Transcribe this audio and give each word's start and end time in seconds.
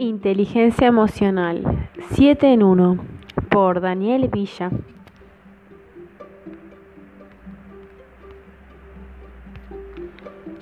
Inteligencia 0.00 0.86
emocional 0.86 1.88
7 2.12 2.52
en 2.52 2.62
1 2.62 2.98
por 3.50 3.80
Daniel 3.80 4.28
Villa. 4.28 4.70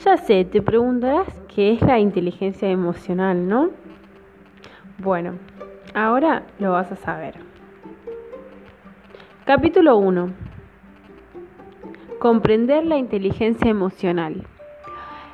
Ya 0.02 0.16
sé, 0.16 0.46
te 0.46 0.62
preguntarás 0.62 1.28
qué 1.54 1.72
es 1.72 1.82
la 1.82 1.98
inteligencia 1.98 2.70
emocional, 2.70 3.46
¿no? 3.46 3.72
Bueno, 4.96 5.34
ahora 5.92 6.44
lo 6.58 6.72
vas 6.72 6.90
a 6.90 6.96
saber. 6.96 7.34
Capítulo 9.44 9.98
1. 9.98 10.30
Comprender 12.20 12.86
la 12.86 12.96
inteligencia 12.96 13.70
emocional. 13.70 14.46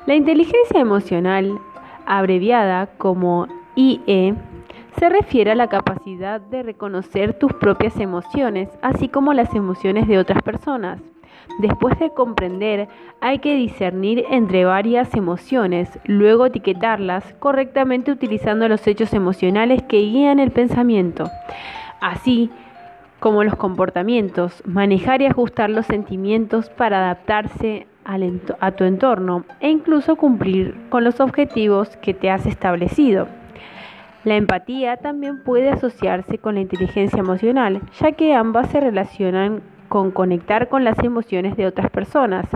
La 0.06 0.16
inteligencia 0.16 0.80
emocional, 0.80 1.56
abreviada 2.04 2.88
como 2.98 3.46
IE 3.74 4.34
se 4.98 5.08
refiere 5.08 5.52
a 5.52 5.54
la 5.54 5.68
capacidad 5.68 6.40
de 6.40 6.62
reconocer 6.62 7.34
tus 7.34 7.52
propias 7.54 7.98
emociones, 7.98 8.68
así 8.82 9.08
como 9.08 9.32
las 9.32 9.54
emociones 9.54 10.06
de 10.06 10.18
otras 10.18 10.42
personas. 10.42 11.00
Después 11.58 11.98
de 11.98 12.10
comprender, 12.10 12.88
hay 13.20 13.38
que 13.38 13.54
discernir 13.54 14.24
entre 14.30 14.64
varias 14.64 15.14
emociones, 15.14 15.98
luego 16.04 16.46
etiquetarlas 16.46 17.34
correctamente 17.38 18.12
utilizando 18.12 18.68
los 18.68 18.86
hechos 18.86 19.12
emocionales 19.12 19.82
que 19.82 19.98
guían 19.98 20.38
el 20.38 20.50
pensamiento, 20.50 21.24
así 22.00 22.50
como 23.20 23.44
los 23.44 23.56
comportamientos, 23.56 24.62
manejar 24.66 25.22
y 25.22 25.26
ajustar 25.26 25.70
los 25.70 25.86
sentimientos 25.86 26.70
para 26.70 26.98
adaptarse 26.98 27.86
a 28.04 28.72
tu 28.72 28.84
entorno 28.84 29.44
e 29.60 29.70
incluso 29.70 30.16
cumplir 30.16 30.76
con 30.90 31.04
los 31.04 31.20
objetivos 31.20 31.96
que 31.98 32.14
te 32.14 32.30
has 32.30 32.46
establecido. 32.46 33.28
La 34.24 34.36
empatía 34.36 34.98
también 34.98 35.42
puede 35.42 35.70
asociarse 35.70 36.38
con 36.38 36.54
la 36.54 36.60
inteligencia 36.60 37.18
emocional, 37.18 37.80
ya 38.00 38.12
que 38.12 38.34
ambas 38.34 38.70
se 38.70 38.80
relacionan 38.80 39.62
con 39.88 40.12
conectar 40.12 40.68
con 40.68 40.84
las 40.84 40.98
emociones 41.00 41.56
de 41.56 41.66
otras 41.66 41.90
personas. 41.90 42.46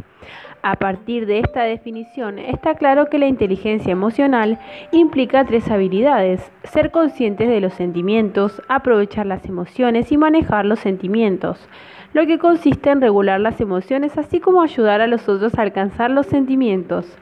A 0.62 0.76
partir 0.76 1.26
de 1.26 1.40
esta 1.40 1.64
definición, 1.64 2.38
está 2.38 2.76
claro 2.76 3.06
que 3.06 3.18
la 3.18 3.26
inteligencia 3.26 3.92
emocional 3.92 4.58
implica 4.92 5.44
tres 5.44 5.68
habilidades, 5.70 6.50
ser 6.64 6.92
conscientes 6.92 7.48
de 7.48 7.60
los 7.60 7.74
sentimientos, 7.74 8.62
aprovechar 8.68 9.26
las 9.26 9.44
emociones 9.44 10.12
y 10.12 10.16
manejar 10.16 10.64
los 10.64 10.78
sentimientos, 10.78 11.68
lo 12.12 12.26
que 12.26 12.38
consiste 12.38 12.90
en 12.90 13.00
regular 13.00 13.40
las 13.40 13.60
emociones 13.60 14.16
así 14.16 14.38
como 14.40 14.62
ayudar 14.62 15.00
a 15.00 15.08
los 15.08 15.28
otros 15.28 15.58
a 15.58 15.62
alcanzar 15.62 16.10
los 16.10 16.26
sentimientos. 16.26 17.18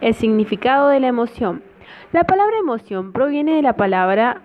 El 0.00 0.14
significado 0.14 0.88
de 0.88 1.00
la 1.00 1.06
emoción. 1.06 1.62
La 2.14 2.22
palabra 2.22 2.58
emoción 2.60 3.10
proviene 3.10 3.56
de 3.56 3.62
la 3.62 3.72
palabra 3.72 4.40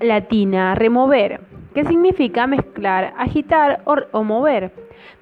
latina 0.00 0.74
remover, 0.74 1.42
que 1.72 1.84
significa 1.84 2.48
mezclar, 2.48 3.14
agitar 3.16 3.82
o, 3.84 4.24
mover. 4.24 4.72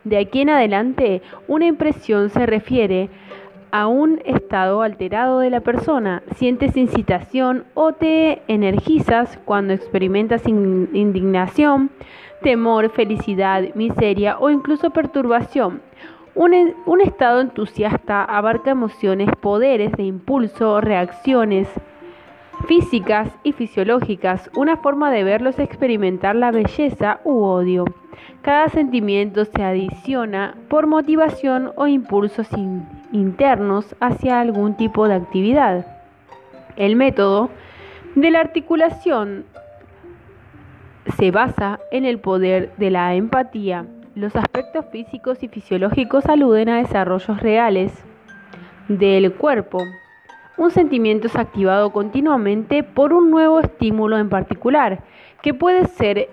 De 0.03 0.17
aquí 0.17 0.41
en 0.41 0.49
adelante, 0.49 1.21
una 1.49 1.67
impresión 1.67 2.31
se 2.31 2.47
refiere 2.47 3.11
a 3.73 3.89
un 3.89 4.23
estado 4.25 4.81
alterado 4.81 5.41
de 5.41 5.51
la 5.51 5.61
persona. 5.61 6.23
Sientes 6.37 6.79
incitación 6.79 7.65
o 7.75 7.93
te 7.93 8.41
energizas 8.49 9.39
cuando 9.45 9.75
experimentas 9.75 10.49
indignación, 10.49 11.91
temor, 12.41 12.89
felicidad, 12.89 13.65
miseria 13.75 14.39
o 14.39 14.49
incluso 14.49 14.89
perturbación. 14.93 15.83
Un, 16.35 17.01
estado 17.03 17.43
entusiasta 17.43 18.25
abarca 18.25 18.71
emociones, 18.71 19.29
poderes 19.41 19.93
de 19.93 20.05
impulso, 20.05 20.81
reacciones 20.81 21.69
físicas 22.67 23.29
y 23.43 23.53
fisiológicas, 23.53 24.51
una 24.57 24.79
forma 24.79 25.11
de 25.11 25.25
verlos 25.25 25.59
experimentar 25.59 26.35
la 26.35 26.51
belleza 26.51 27.21
u 27.25 27.43
odio. 27.43 27.85
Cada 28.41 28.69
sentimiento 28.71 29.45
se 29.45 29.63
adiciona 29.63 30.57
por 30.69 30.87
motivación 30.87 31.73
o 31.77 31.87
impulsos 31.87 32.49
internos 33.13 33.95
hacia 34.01 34.41
algún 34.41 34.77
tipo 34.77 35.09
de 35.09 35.15
actividad. 35.15 35.87
El 36.77 36.97
método 36.97 37.51
de 38.15 38.31
la 38.31 38.41
articulación 38.41 39.45
se 41.19 41.31
basa 41.31 41.79
en 41.91 42.07
el 42.07 42.21
poder 42.21 42.73
de 42.79 42.91
la 42.91 43.15
empatía 43.15 43.85
los 44.15 44.37
aspectos 44.37 44.85
físicos 44.91 45.43
y 45.43 45.49
fisiológicos 45.49 46.27
aluden 46.27 46.69
a 46.69 46.79
desarrollos 46.79 47.41
reales 47.41 47.93
del 48.89 49.33
cuerpo. 49.33 49.79
Un 50.59 50.71
sentimiento 50.71 51.29
es 51.29 51.37
activado 51.37 51.91
continuamente 51.93 52.83
por 52.83 53.13
un 53.13 53.31
nuevo 53.31 53.61
estímulo 53.61 54.19
en 54.19 54.29
particular, 54.29 55.03
que 55.41 55.55
puede 55.55 55.87
ser 55.87 56.29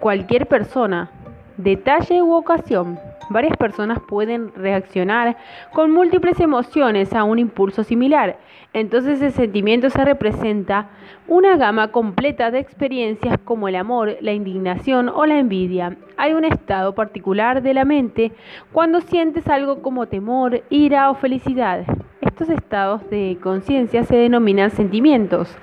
cualquier 0.00 0.46
persona, 0.46 1.10
detalle 1.58 2.22
u 2.22 2.32
ocasión. 2.32 2.98
Varias 3.30 3.56
personas 3.56 4.00
pueden 4.00 4.52
reaccionar 4.56 5.36
con 5.72 5.92
múltiples 5.92 6.40
emociones 6.40 7.12
a 7.14 7.22
un 7.22 7.38
impulso 7.38 7.84
similar. 7.84 8.38
Entonces 8.72 9.22
el 9.22 9.30
sentimiento 9.30 9.88
se 9.88 10.04
representa 10.04 10.90
una 11.28 11.56
gama 11.56 11.92
completa 11.92 12.50
de 12.50 12.58
experiencias 12.58 13.38
como 13.44 13.68
el 13.68 13.76
amor, 13.76 14.16
la 14.20 14.32
indignación 14.32 15.08
o 15.08 15.26
la 15.26 15.38
envidia. 15.38 15.96
Hay 16.16 16.32
un 16.32 16.44
estado 16.44 16.96
particular 16.96 17.62
de 17.62 17.72
la 17.72 17.84
mente 17.84 18.32
cuando 18.72 19.00
sientes 19.00 19.46
algo 19.46 19.80
como 19.80 20.06
temor, 20.06 20.64
ira 20.68 21.08
o 21.08 21.14
felicidad. 21.14 21.84
Estos 22.20 22.48
estados 22.48 23.08
de 23.10 23.38
conciencia 23.40 24.02
se 24.02 24.16
denominan 24.16 24.72
sentimientos. 24.72 25.56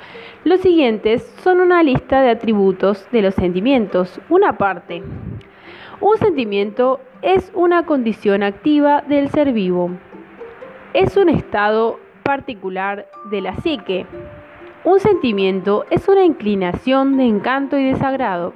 Los 0.45 0.61
siguientes 0.61 1.21
son 1.43 1.59
una 1.59 1.83
lista 1.83 2.21
de 2.21 2.29
atributos 2.29 3.05
de 3.11 3.23
los 3.23 3.35
sentimientos. 3.35 4.21
Una 4.29 4.57
parte. 4.57 5.03
Un 5.99 6.15
sentimiento 6.17 7.01
es 7.21 7.51
una 7.55 7.83
condición 7.85 8.43
activa 8.43 9.01
del 9.01 9.29
ser 9.29 9.53
vivo. 9.53 9.91
Es 10.93 11.17
un 11.17 11.29
estado 11.29 11.99
particular 12.23 13.07
de 13.29 13.41
la 13.41 13.55
psique. 13.55 14.05
Un 14.83 14.99
sentimiento 14.99 15.85
es 15.89 16.07
una 16.07 16.23
inclinación 16.23 17.17
de 17.17 17.25
encanto 17.25 17.77
y 17.77 17.85
desagrado. 17.85 18.53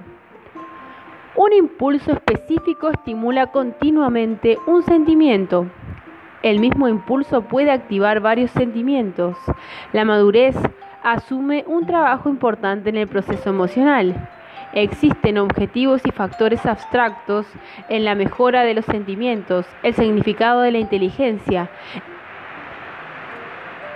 Un 1.36 1.54
impulso 1.54 2.12
específico 2.12 2.90
estimula 2.90 3.48
continuamente 3.48 4.58
un 4.68 4.84
sentimiento. 4.84 5.68
El 6.44 6.60
mismo 6.60 6.88
impulso 6.88 7.42
puede 7.44 7.72
activar 7.72 8.20
varios 8.20 8.52
sentimientos. 8.52 9.38
La 9.94 10.06
madurez 10.06 10.56
asume 11.04 11.64
un 11.68 11.86
trabajo 11.86 12.30
importante 12.30 12.90
en 12.90 12.98
el 12.98 13.08
proceso 13.08 13.50
emocional. 13.50 14.30
Existen 14.74 15.38
objetivos 15.38 16.02
y 16.06 16.12
factores 16.12 16.66
abstractos 16.66 17.46
en 17.90 18.06
la 18.06 18.16
mejora 18.16 18.64
de 18.64 18.74
los 18.74 18.86
sentimientos, 18.86 19.66
el 19.84 19.94
significado 19.94 20.62
de 20.62 20.72
la 20.72 20.80
inteligencia. 20.80 21.70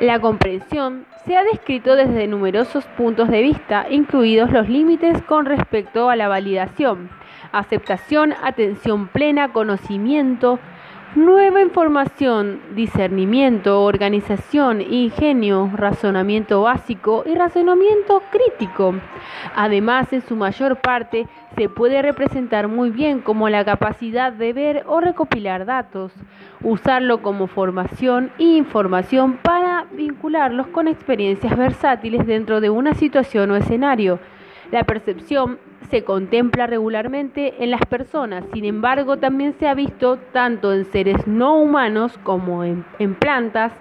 La 0.02 0.19
comprensión 0.19 1.06
se 1.25 1.38
ha 1.38 1.44
descrito 1.44 1.96
desde 1.96 2.28
numerosos 2.28 2.86
puntos 2.97 3.30
de 3.30 3.41
vista, 3.41 3.88
incluidos 3.90 4.52
los 4.52 4.68
límites 4.68 5.22
con 5.24 5.46
respecto 5.46 6.09
a 6.09 6.18
la 6.18 6.28
validación, 6.28 7.09
aceptación, 7.53 8.34
atención 8.44 9.07
plena, 9.07 9.53
conocimiento, 9.53 10.59
Nueva 11.15 11.61
información, 11.61 12.59
discernimiento, 12.75 13.83
organización, 13.83 14.81
ingenio, 14.81 15.71
razonamiento 15.73 16.63
básico 16.63 17.23
y 17.25 17.35
razonamiento 17.35 18.21
crítico. 18.29 18.95
Además, 19.55 20.11
en 20.11 20.23
su 20.23 20.35
mayor 20.35 20.81
parte, 20.81 21.25
se 21.55 21.69
puede 21.69 22.01
representar 22.01 22.67
muy 22.67 22.89
bien 22.89 23.21
como 23.21 23.47
la 23.47 23.63
capacidad 23.63 24.33
de 24.33 24.51
ver 24.51 24.83
o 24.87 24.99
recopilar 24.99 25.65
datos, 25.65 26.11
usarlo 26.61 27.21
como 27.21 27.47
formación 27.47 28.29
e 28.37 28.43
información 28.43 29.37
para 29.41 29.85
vincularlos 29.94 30.68
con 30.68 30.89
experiencias 30.89 31.56
versátiles 31.56 32.27
dentro 32.27 32.59
de 32.59 32.69
una 32.69 32.94
situación 32.94 33.51
o 33.51 33.56
escenario. 33.56 34.19
La 34.69 34.83
percepción 34.83 35.59
se 35.89 36.03
contempla 36.03 36.67
regularmente 36.67 37.63
en 37.63 37.71
las 37.71 37.85
personas, 37.85 38.43
sin 38.53 38.65
embargo 38.65 39.17
también 39.17 39.53
se 39.59 39.67
ha 39.67 39.73
visto 39.73 40.17
tanto 40.31 40.73
en 40.73 40.85
seres 40.85 41.27
no 41.27 41.57
humanos 41.57 42.17
como 42.23 42.63
en, 42.63 42.83
plantas. 43.19 43.71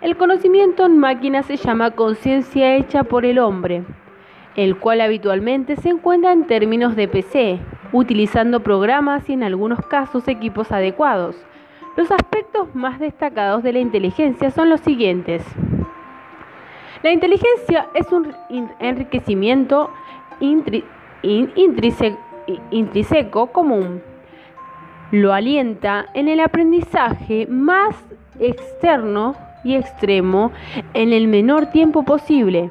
El 0.00 0.16
conocimiento 0.16 0.86
en 0.86 0.98
máquinas 0.98 1.46
se 1.46 1.56
llama 1.56 1.92
conciencia 1.92 2.76
hecha 2.76 3.04
por 3.04 3.24
el 3.24 3.38
hombre, 3.38 3.84
el 4.56 4.76
cual 4.76 5.00
habitualmente 5.00 5.76
se 5.76 5.90
encuentra 5.90 6.32
en 6.32 6.46
términos 6.46 6.96
de 6.96 7.08
PC, 7.08 7.60
utilizando 7.92 8.60
programas 8.60 9.28
y 9.28 9.34
en 9.34 9.42
algunos 9.42 9.80
casos 9.86 10.28
equipos 10.28 10.72
adecuados. 10.72 11.36
Los 11.96 12.10
aspectos 12.10 12.74
más 12.74 12.98
destacados 12.98 13.62
de 13.62 13.72
la 13.72 13.78
inteligencia 13.78 14.50
son 14.50 14.70
los 14.70 14.80
siguientes. 14.80 15.44
La 17.02 17.12
inteligencia 17.12 17.88
es 17.94 18.10
un 18.12 18.34
enriquecimiento 18.80 19.90
intrínseco 20.40 21.01
común. 23.52 24.02
Lo 25.10 25.32
alienta 25.32 26.06
en 26.14 26.28
el 26.28 26.40
aprendizaje 26.40 27.46
más 27.46 27.94
externo 28.40 29.36
y 29.64 29.76
extremo 29.76 30.50
en 30.94 31.12
el 31.12 31.28
menor 31.28 31.66
tiempo 31.66 32.04
posible. 32.04 32.70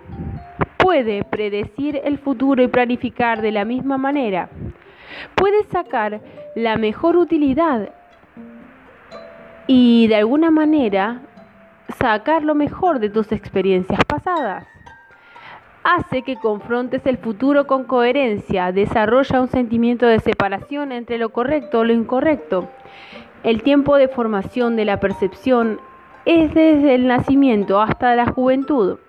puede 0.77 1.23
predecir 1.23 2.01
el 2.03 2.17
futuro 2.17 2.63
y 2.63 2.67
planificar 2.67 3.41
de 3.41 3.51
la 3.51 3.65
misma 3.65 3.97
manera. 3.97 4.49
Puedes 5.35 5.67
sacar 5.67 6.19
la 6.55 6.75
mejor 6.75 7.15
utilidad 7.17 7.89
y 9.67 10.07
de 10.07 10.15
alguna 10.15 10.49
manera 10.49 11.21
sacar 11.99 12.43
lo 12.43 12.55
mejor 12.55 12.99
de 12.99 13.09
tus 13.09 13.31
experiencias 13.31 14.03
pasadas. 14.05 14.65
Hace 15.83 16.21
que 16.21 16.35
confrontes 16.35 17.03
el 17.07 17.17
futuro 17.17 17.65
con 17.65 17.85
coherencia, 17.85 18.71
desarrolla 18.71 19.41
un 19.41 19.47
sentimiento 19.47 20.05
de 20.05 20.19
separación 20.19 20.91
entre 20.91 21.17
lo 21.17 21.29
correcto 21.29 21.79
o 21.79 21.83
lo 21.83 21.91
incorrecto. 21.91 22.69
El 23.43 23.63
tiempo 23.63 23.95
de 23.95 24.07
formación 24.07 24.75
de 24.75 24.85
la 24.85 24.99
percepción 24.99 25.79
es 26.25 26.53
desde 26.53 26.93
el 26.93 27.07
nacimiento 27.07 27.81
hasta 27.81 28.15
la 28.15 28.27
juventud. 28.27 28.99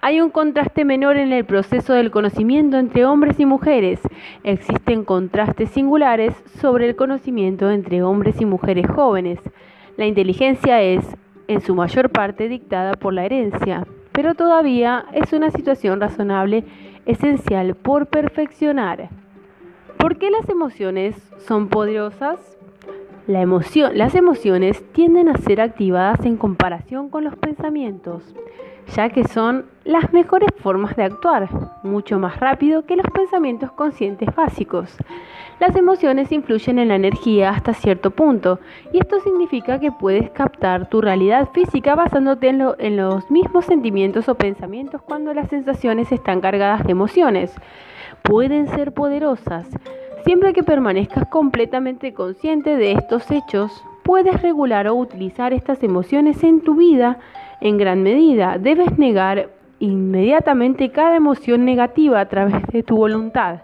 Hay 0.00 0.20
un 0.20 0.30
contraste 0.30 0.84
menor 0.84 1.16
en 1.16 1.32
el 1.32 1.44
proceso 1.44 1.92
del 1.92 2.10
conocimiento 2.10 2.76
entre 2.76 3.04
hombres 3.04 3.38
y 3.38 3.46
mujeres. 3.46 4.00
Existen 4.42 5.04
contrastes 5.04 5.70
singulares 5.70 6.34
sobre 6.60 6.88
el 6.88 6.96
conocimiento 6.96 7.70
entre 7.70 8.02
hombres 8.02 8.40
y 8.40 8.46
mujeres 8.46 8.88
jóvenes. 8.88 9.38
La 9.96 10.06
inteligencia 10.06 10.82
es, 10.82 11.04
en 11.46 11.60
su 11.60 11.76
mayor 11.76 12.10
parte, 12.10 12.48
dictada 12.48 12.94
por 12.94 13.14
la 13.14 13.24
herencia, 13.24 13.86
pero 14.16 14.34
todavía 14.34 15.04
es 15.12 15.34
una 15.34 15.50
situación 15.50 16.00
razonable 16.00 16.64
esencial 17.04 17.74
por 17.74 18.06
perfeccionar. 18.06 19.10
¿Por 19.98 20.16
qué 20.16 20.30
las 20.30 20.48
emociones 20.48 21.14
son 21.46 21.68
poderosas? 21.68 22.40
las 23.26 24.14
emociones 24.14 24.82
tienden 24.92 25.28
a 25.28 25.36
ser 25.36 25.60
activadas 25.60 26.24
en 26.24 26.36
comparación 26.38 27.10
con 27.10 27.24
los 27.24 27.36
pensamientos, 27.36 28.22
ya 28.94 29.08
que 29.10 29.24
son 29.24 29.66
las 29.84 30.12
mejores 30.12 30.50
formas 30.58 30.96
de 30.96 31.04
actuar, 31.04 31.48
mucho 31.82 32.18
más 32.18 32.38
rápido 32.40 32.84
que 32.86 32.96
los 32.96 33.06
pensamientos 33.06 33.70
conscientes 33.72 34.34
básicos. 34.34 34.96
Las 35.58 35.74
emociones 35.74 36.32
influyen 36.32 36.78
en 36.78 36.88
la 36.88 36.96
energía 36.96 37.50
hasta 37.50 37.72
cierto 37.72 38.10
punto, 38.10 38.60
y 38.92 38.98
esto 38.98 39.20
significa 39.20 39.80
que 39.80 39.92
puedes 39.92 40.30
captar 40.30 40.88
tu 40.88 41.00
realidad 41.00 41.48
física 41.52 41.94
basándote 41.94 42.48
en, 42.48 42.96
los 42.96 43.30
mismos 43.30 43.64
sentimientos 43.64 44.28
o 44.28 44.34
pensamientos 44.34 45.00
cuando 45.02 45.32
las 45.34 45.48
sensaciones 45.48 46.12
están 46.12 46.40
cargadas 46.40 46.84
de 46.84 46.92
emociones. 46.92 47.54
Pueden 48.22 48.68
ser 48.68 48.92
poderosas, 48.92 49.68
Siempre 50.26 50.52
que 50.52 50.64
permanezcas 50.64 51.28
completamente 51.28 52.12
consciente 52.12 52.76
de 52.76 52.90
estos 52.90 53.30
hechos, 53.30 53.70
puedes 54.02 54.42
regular 54.42 54.88
o 54.88 54.96
utilizar 54.96 55.52
estas 55.52 55.84
emociones 55.84 56.42
en 56.42 56.62
tu 56.62 56.74
vida 56.74 57.20
en 57.60 57.78
gran 57.78 58.02
medida. 58.02 58.58
Debes 58.58 58.98
negar 58.98 59.50
inmediatamente 59.78 60.90
cada 60.90 61.16
emoción 61.16 61.64
negativa 61.64 62.20
a 62.20 62.28
través 62.28 62.66
de 62.68 62.82
tu 62.82 62.96
voluntad. 62.96 63.60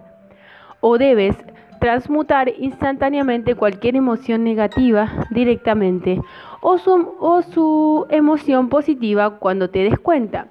O 0.81 0.99
debes 0.99 1.37
transmutar 1.81 2.53
instantáneamente 2.59 3.55
cualquier 3.55 3.97
emoción 3.97 4.45
negativa 4.45 5.27
directamente 5.31 6.21
o 6.61 6.79
su, 6.79 7.15
o 7.19 7.43
su 7.43 8.07
emoción 8.09 8.69
positiva 8.69 9.39
cuando 9.39 9.71
te 9.71 9.81
des 9.81 9.99
cuenta. 9.99 10.49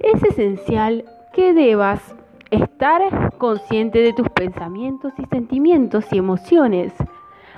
Es 0.00 0.22
esencial 0.24 1.04
que 1.32 1.54
debas 1.54 2.14
Estar 2.52 3.00
consciente 3.38 4.00
de 4.00 4.12
tus 4.12 4.28
pensamientos 4.28 5.14
y 5.16 5.24
sentimientos 5.24 6.04
y 6.12 6.18
emociones, 6.18 6.92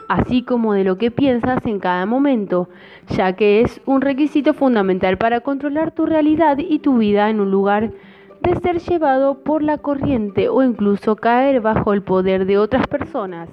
así 0.09 0.43
como 0.43 0.75
de 0.75 0.85
lo 0.85 0.99
que 0.99 1.11
piensas 1.11 1.65
en 1.67 1.79
cada 1.79 2.07
momento, 2.07 2.69
ya 3.09 3.35
que 3.35 3.61
es 3.61 3.81
un 3.87 4.01
requisito 4.01 4.55
fundamental 4.55 5.19
para 5.19 5.41
controlar 5.41 5.93
tu 5.93 6.07
realidad 6.07 6.59
y 6.59 6.79
tu 6.79 6.99
vida 6.99 7.31
en 7.31 7.41
un 7.41 7.51
lugar 7.51 7.93
de 8.41 8.57
ser 8.57 8.79
llevado 8.79 9.43
por 9.43 9.63
la 9.63 9.79
corriente 9.79 10.49
o 10.49 10.63
incluso 10.63 11.17
caer 11.17 11.61
bajo 11.61 11.93
el 11.93 12.03
poder 12.03 12.45
de 12.45 12.59
otras 12.59 12.87
personas. 12.87 13.49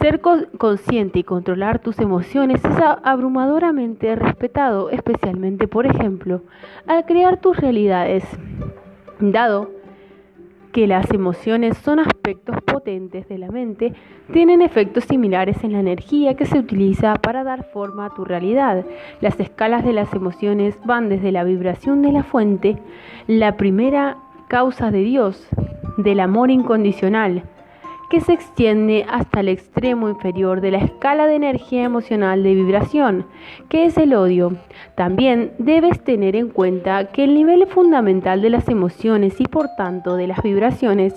Ser 0.00 0.20
consciente 0.20 1.20
y 1.20 1.24
controlar 1.24 1.78
tus 1.78 1.98
emociones 2.00 2.62
es 2.64 2.76
abrumadoramente 3.04 4.14
respetado, 4.16 4.90
especialmente, 4.90 5.68
por 5.68 5.86
ejemplo, 5.86 6.42
al 6.86 7.06
crear 7.06 7.40
tus 7.40 7.56
realidades. 7.56 8.24
Dado 9.20 9.70
que 10.76 10.86
las 10.86 11.10
emociones 11.10 11.78
son 11.78 12.00
aspectos 12.00 12.54
potentes 12.60 13.26
de 13.30 13.38
la 13.38 13.48
mente, 13.48 13.94
tienen 14.30 14.60
efectos 14.60 15.04
similares 15.04 15.64
en 15.64 15.72
la 15.72 15.80
energía 15.80 16.34
que 16.34 16.44
se 16.44 16.58
utiliza 16.58 17.14
para 17.14 17.44
dar 17.44 17.64
forma 17.72 18.04
a 18.04 18.14
tu 18.14 18.26
realidad. 18.26 18.84
Las 19.22 19.40
escalas 19.40 19.86
de 19.86 19.94
las 19.94 20.12
emociones 20.12 20.78
van 20.84 21.08
desde 21.08 21.32
la 21.32 21.44
vibración 21.44 22.02
de 22.02 22.12
la 22.12 22.24
fuente, 22.24 22.76
la 23.26 23.56
primera 23.56 24.18
causa 24.48 24.90
de 24.90 24.98
Dios, 24.98 25.48
del 25.96 26.20
amor 26.20 26.50
incondicional, 26.50 27.44
que 28.10 28.20
se 28.20 28.32
extiende 28.32 29.04
hasta 29.08 29.40
el 29.40 29.48
extremo 29.48 30.08
inferior 30.08 30.60
de 30.60 30.70
la 30.70 30.78
escala 30.78 31.26
de 31.26 31.34
energía 31.34 31.84
emocional 31.84 32.42
de 32.42 32.54
vibración, 32.54 33.26
que 33.68 33.84
es 33.84 33.96
el 33.98 34.14
odio. 34.14 34.56
También 34.94 35.52
debes 35.58 36.02
tener 36.02 36.36
en 36.36 36.48
cuenta 36.48 37.06
que 37.06 37.24
el 37.24 37.34
nivel 37.34 37.66
fundamental 37.66 38.42
de 38.42 38.50
las 38.50 38.68
emociones 38.68 39.40
y 39.40 39.44
por 39.44 39.68
tanto 39.76 40.16
de 40.16 40.28
las 40.28 40.42
vibraciones 40.42 41.14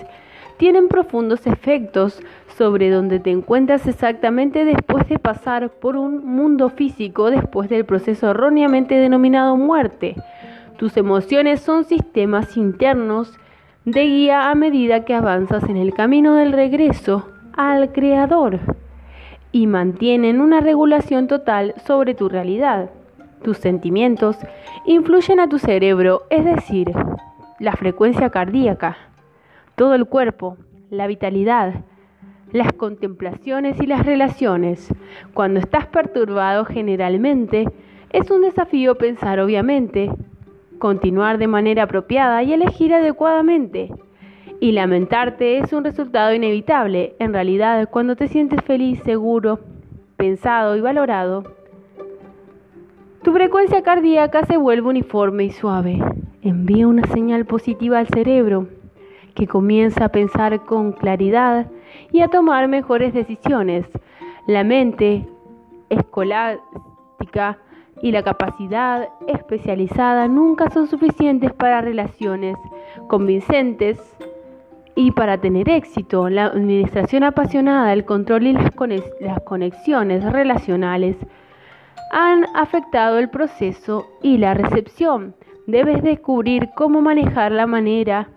tienen 0.57 0.89
profundos 0.89 1.47
efectos 1.47 2.21
sobre 2.57 2.89
donde 2.89 3.19
te 3.19 3.31
encuentras 3.31 3.88
exactamente 3.88 4.65
después 4.65 5.07
de 5.07 5.18
pasar 5.18 5.69
por 5.69 5.95
un 5.95 6.25
mundo 6.25 6.69
físico 6.69 7.31
después 7.31 7.69
del 7.69 7.86
proceso 7.86 8.31
erróneamente 8.31 8.95
denominado 8.95 9.56
muerte. 9.56 10.15
Tus 10.77 10.97
emociones 10.97 11.62
son 11.62 11.86
sistemas 11.86 12.57
internos 12.57 13.39
de 13.91 14.06
guía 14.06 14.51
a 14.51 14.56
medida 14.56 15.03
que 15.06 15.15
avanzas 15.15 15.63
en 15.63 15.77
el 15.77 15.94
camino 15.94 16.36
del 16.36 16.51
regreso 16.51 17.30
al 17.53 17.91
Creador 17.91 18.59
y 19.51 19.68
mantienen 19.68 20.41
una 20.41 20.59
regulación 20.59 21.27
total 21.27 21.74
sobre 21.86 22.13
tu 22.13 22.30
realidad. 22.30 22.91
Tus 23.44 23.57
sentimientos 23.57 24.38
influyen 24.86 25.39
a 25.39 25.50
tu 25.50 25.57
cerebro, 25.57 26.24
es 26.30 26.45
decir, 26.45 26.91
la 27.57 27.74
frecuencia 27.74 28.30
cardíaca, 28.30 28.97
todo 29.75 29.95
el 29.95 30.06
cuerpo, 30.06 30.57
la 30.89 31.07
vitalidad, 31.07 31.86
las 32.51 32.74
contemplaciones 32.74 33.80
y 33.81 33.88
las 33.88 34.06
relaciones. 34.06 34.94
Cuando 35.33 35.59
estás 35.59 35.88
perturbado 35.88 36.65
generalmente, 36.65 37.65
es 38.12 38.30
un 38.30 38.41
desafío 38.41 38.95
pensar 38.95 39.39
obviamente, 39.39 40.12
continuar 40.79 41.38
de 41.38 41.48
manera 41.48 41.83
apropiada 41.83 42.41
y 42.41 42.53
elegir 42.53 42.93
adecuadamente. 42.93 43.91
Y 44.59 44.71
lamentarte 44.71 45.59
es 45.59 45.71
un 45.71 45.83
resultado 45.83 46.33
inevitable. 46.33 47.15
En 47.19 47.33
realidad, 47.33 47.88
cuando 47.89 48.15
te 48.15 48.27
sientes 48.27 48.62
feliz, 48.63 49.00
seguro, 49.03 49.59
pensado 50.17 50.75
y 50.75 50.81
valorado, 50.81 51.43
tu 53.21 53.31
frecuencia 53.33 53.83
cardíaca 53.83 54.45
se 54.45 54.57
vuelve 54.57 54.89
uniforme 54.89 55.43
y 55.45 55.51
suave. 55.51 56.00
Envía 56.41 56.88
una 56.88 57.05
señal 57.07 57.45
positiva 57.45 58.00
al 58.00 58.07
cerebro, 58.07 58.67
que 59.36 59.45
comienza 59.45 60.05
a 60.05 60.09
pensar 60.09 60.65
con 60.65 60.93
claridad 60.93 61.67
y 62.12 62.21
a 62.21 62.29
tomar 62.29 62.67
mejores 62.67 63.13
decisiones. 63.13 63.86
La 64.48 64.63
mente 64.63 65.27
escolástica 65.89 67.57
y 68.01 68.12
la 68.12 68.24
capacidad 68.24 69.10
especializada 69.27 70.27
nunca 70.27 70.70
son 70.70 70.88
suficientes 70.88 71.53
para 71.53 71.82
relaciones 71.82 72.58
convincentes 73.08 74.00
y 74.96 75.12
para 75.12 75.38
tener 75.38 75.70
éxito. 75.70 76.29
La 76.29 76.48
administración 76.48 77.24
apasionada, 77.24 77.94
el 77.94 78.06
control 78.06 78.48
y 78.48 78.53
las, 78.53 78.72
conexiones 79.46 80.24
relacionales 80.24 81.15
han 82.12 82.46
afectado 82.56 83.18
el 83.20 83.29
proceso 83.29 84.08
y 84.22 84.38
la 84.38 84.53
recepción. 84.53 85.36
Debes 85.68 86.01
descubrir 86.01 86.70
cómo 86.75 87.01
manejar 87.01 87.51
la 87.51 87.68
manera 87.68 88.29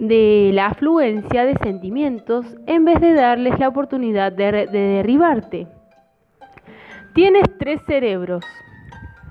de 0.00 0.50
la 0.52 0.66
afluencia 0.66 1.44
de 1.44 1.56
sentimientos 1.58 2.46
en 2.66 2.84
vez 2.84 3.00
de 3.00 3.12
darles 3.12 3.58
la 3.58 3.68
oportunidad 3.68 4.32
de, 4.32 4.66
de 4.66 4.80
derribarte. 4.96 5.68
Tienes 7.14 7.44
tres 7.58 7.80
cerebros. 7.86 8.44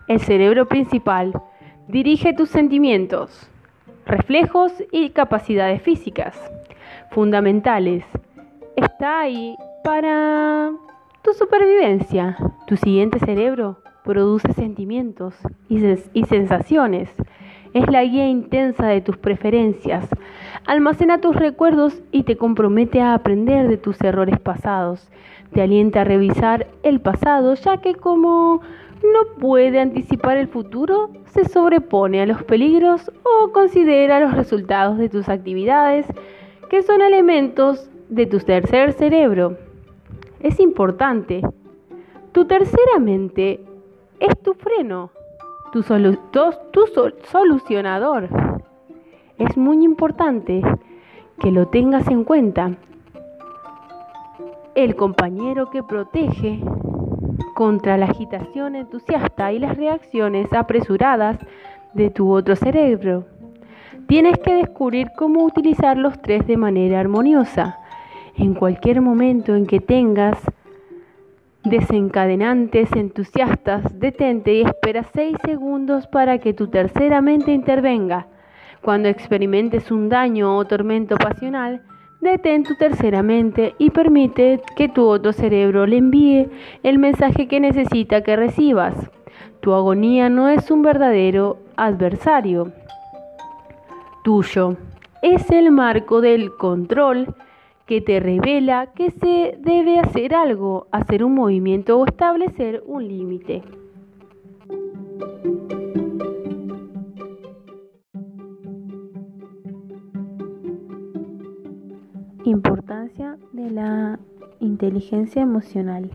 El 0.08 0.20
cerebro 0.20 0.68
principal 0.68 1.34
dirige 1.88 2.34
tus 2.34 2.50
sentimientos, 2.50 3.50
reflejos 4.06 4.72
y 4.92 5.12
capacidades 5.12 5.82
físicas 5.82 6.38
fundamentales. 7.12 8.04
Está 8.76 9.22
ahí 9.22 9.56
para 9.84 10.72
tu 11.22 11.34
supervivencia. 11.34 12.38
Tu 12.68 12.76
siguiente 12.76 13.20
cerebro 13.20 13.78
produce 14.04 14.52
sentimientos 14.54 15.36
y, 15.70 16.26
sensaciones. 16.26 17.10
Es 17.74 17.90
la 17.90 18.04
guía 18.04 18.28
intensa 18.28 18.88
de 18.88 19.02
tus 19.02 19.18
preferencias. 19.18 20.08
Almacena 20.66 21.22
tus 21.22 21.36
recuerdos 21.36 22.02
y 22.12 22.24
te 22.24 22.36
compromete 22.36 23.02
a 23.02 23.14
aprender 23.14 23.68
de 23.68 23.78
tus 23.78 24.00
errores 24.02 24.40
pasados. 24.40 25.10
Te 25.54 25.62
alienta 25.62 26.02
a 26.02 26.04
revisar 26.04 26.68
el 26.84 27.00
pasado, 27.00 27.54
ya 27.56 27.78
que 27.78 27.96
como 27.96 28.62
no 29.04 29.36
puede 29.38 29.80
anticipar 29.80 30.38
el 30.38 30.48
futuro, 30.48 31.10
se 31.26 31.46
sobrepone 31.46 32.22
a 32.22 32.26
los 32.26 32.44
peligros 32.44 33.12
o 33.24 33.52
considera 33.52 34.20
los 34.20 34.34
resultados 34.34 34.98
de 34.98 35.10
tus 35.10 35.30
actividades, 35.30 36.06
que 36.70 36.82
son 36.84 37.02
elementos 37.02 37.90
de 38.10 38.26
tu 38.26 38.40
tercer 38.40 38.94
cerebro. 38.94 39.58
Es 40.40 40.60
importante. 40.60 41.42
Tu 42.32 42.46
tercera 42.46 43.00
mente 43.00 43.64
es 44.20 44.40
tu 44.42 44.54
freno, 44.54 45.12
tu, 45.72 45.84
tu 46.72 46.86
solucionador. 47.24 48.30
Es 49.38 49.58
muy 49.58 49.84
importante 49.84 50.62
que 51.40 51.52
lo 51.52 51.68
tengas 51.68 52.08
en 52.08 52.24
cuenta. 52.24 52.76
El 54.76 54.96
compañero 54.96 55.70
que 55.70 55.84
protege 55.84 56.62
contra 57.54 57.98
la 57.98 58.06
agitación 58.06 58.76
entusiasta 58.76 59.52
y 59.52 59.60
las 59.60 59.78
reacciones 59.78 60.52
apresuradas 60.54 61.38
de 61.94 62.10
tu 62.10 62.32
otro 62.32 62.56
cerebro. 62.56 63.26
Tienes 64.08 64.38
que 64.40 64.56
descubrir 64.56 65.12
cómo 65.16 65.44
utilizar 65.44 65.98
los 65.98 66.22
tres 66.22 66.46
de 66.46 66.58
manera 66.58 67.00
armoniosa. 67.00 67.80
En 68.36 68.54
cualquier 68.54 69.02
momento 69.02 69.56
en 69.56 69.66
que 69.66 69.80
tengas 69.80 70.38
desencadenantes 71.64 72.92
entusiastas, 72.94 73.98
detente 74.00 74.54
y 74.54 74.62
espera 74.62 75.04
seis 75.14 75.38
segundos 75.46 76.08
para 76.08 76.38
que 76.40 76.54
tu 76.54 76.68
tercera 76.68 77.22
mente 77.22 77.54
intervenga. 77.54 78.28
Cuando 78.82 79.08
experimentes 79.08 79.92
un 79.92 80.10
daño 80.10 80.58
o 80.58 80.66
tormento 80.66 81.16
pasional, 81.16 81.82
detén 82.24 82.64
tu 82.64 82.76
tercera 82.76 83.22
mente 83.22 83.76
y 83.78 83.90
permite 83.90 84.62
que 84.76 84.90
tu 84.90 85.06
otro 85.06 85.34
cerebro 85.34 85.86
le 85.86 85.98
envíe 85.98 86.50
el 86.82 86.98
mensaje 86.98 87.48
que 87.48 87.60
necesita 87.60 88.24
que 88.24 88.36
recibas. 88.36 88.96
Tu 89.60 89.74
agonía 89.74 90.30
no 90.30 90.50
es 90.50 90.72
un 90.72 90.82
verdadero 90.82 91.58
adversario 91.76 92.72
tuyo. 94.24 94.78
Es 95.22 95.50
el 95.52 95.72
marco 95.72 96.22
del 96.22 96.56
control 96.56 97.36
que 97.86 98.02
te 98.02 98.20
revela 98.20 98.88
que 98.88 99.12
se 99.12 99.58
debe 99.60 100.00
hacer 100.00 100.34
algo, 100.34 100.88
hacer 100.92 101.24
un 101.24 101.36
movimiento 101.36 102.00
o 102.00 102.06
establecer 102.06 102.82
un 102.86 103.08
límite. 103.08 103.62
Importancia 112.54 113.36
de 113.52 113.72
la 113.72 114.20
inteligencia 114.60 115.42
emocional. 115.42 116.12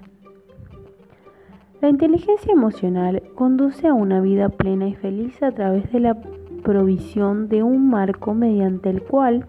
La 1.80 1.88
inteligencia 1.88 2.52
emocional 2.52 3.24
conduce 3.34 3.88
a 3.88 3.92
una 3.92 4.20
vida 4.20 4.48
plena 4.48 4.86
y 4.86 4.94
feliz 4.94 5.42
a 5.42 5.50
través 5.50 5.90
de 5.90 5.98
la 5.98 6.16
provisión 6.62 7.48
de 7.48 7.64
un 7.64 7.90
marco 7.90 8.34
mediante 8.34 8.88
el 8.88 9.02
cual 9.02 9.48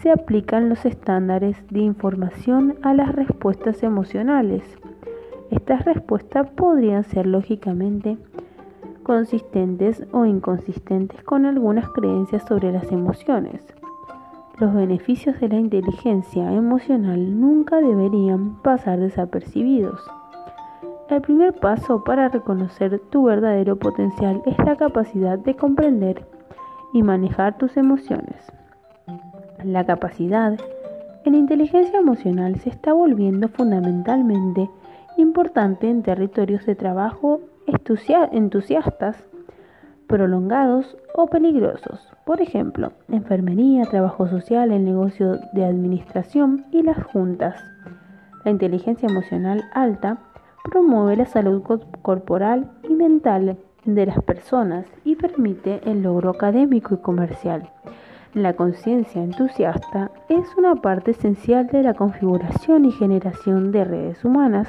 se 0.00 0.12
aplican 0.12 0.68
los 0.68 0.84
estándares 0.84 1.56
de 1.70 1.80
información 1.80 2.76
a 2.82 2.94
las 2.94 3.12
respuestas 3.16 3.82
emocionales. 3.82 4.62
Estas 5.50 5.84
respuestas 5.84 6.48
podrían 6.50 7.02
ser 7.02 7.26
lógicamente 7.26 8.16
consistentes 9.02 10.06
o 10.12 10.24
inconsistentes 10.24 11.20
con 11.24 11.46
algunas 11.46 11.88
creencias 11.88 12.44
sobre 12.46 12.70
las 12.70 12.92
emociones. 12.92 13.74
Los 14.58 14.74
beneficios 14.74 15.40
de 15.40 15.48
la 15.48 15.56
inteligencia 15.56 16.52
emocional 16.52 17.40
nunca 17.40 17.80
deberían 17.80 18.60
pasar 18.62 19.00
desapercibidos. 19.00 20.00
El 21.08 21.22
primer 21.22 21.54
paso 21.54 22.04
para 22.04 22.28
reconocer 22.28 23.00
tu 23.10 23.24
verdadero 23.24 23.76
potencial 23.76 24.42
es 24.46 24.56
la 24.58 24.76
capacidad 24.76 25.38
de 25.38 25.56
comprender 25.56 26.26
y 26.92 27.02
manejar 27.02 27.56
tus 27.58 27.76
emociones. 27.76 28.52
La 29.64 29.84
capacidad 29.84 30.58
en 31.24 31.34
inteligencia 31.34 31.98
emocional 31.98 32.56
se 32.56 32.70
está 32.70 32.92
volviendo 32.92 33.48
fundamentalmente 33.48 34.68
importante 35.16 35.88
en 35.88 36.02
territorios 36.02 36.66
de 36.66 36.74
trabajo 36.74 37.40
entusiastas 37.66 39.16
prolongados 40.12 40.94
o 41.14 41.26
peligrosos. 41.26 42.06
Por 42.26 42.42
ejemplo, 42.42 42.92
enfermería, 43.08 43.86
trabajo 43.86 44.28
social, 44.28 44.70
el 44.70 44.84
negocio 44.84 45.38
de 45.54 45.64
administración 45.64 46.66
y 46.70 46.82
las 46.82 47.02
juntas. 47.02 47.56
La 48.44 48.50
inteligencia 48.50 49.08
emocional 49.08 49.64
alta 49.72 50.18
promueve 50.70 51.16
la 51.16 51.24
salud 51.24 51.62
corporal 52.02 52.70
y 52.86 52.92
mental 52.92 53.56
de 53.86 54.04
las 54.04 54.22
personas 54.22 54.84
y 55.02 55.16
permite 55.16 55.80
el 55.90 56.02
logro 56.02 56.28
académico 56.28 56.92
y 56.92 56.98
comercial. 56.98 57.70
La 58.34 58.52
conciencia 58.52 59.22
entusiasta 59.22 60.10
es 60.28 60.44
una 60.58 60.74
parte 60.74 61.12
esencial 61.12 61.68
de 61.68 61.84
la 61.84 61.94
configuración 61.94 62.84
y 62.84 62.92
generación 62.92 63.72
de 63.72 63.84
redes 63.84 64.22
humanas 64.26 64.68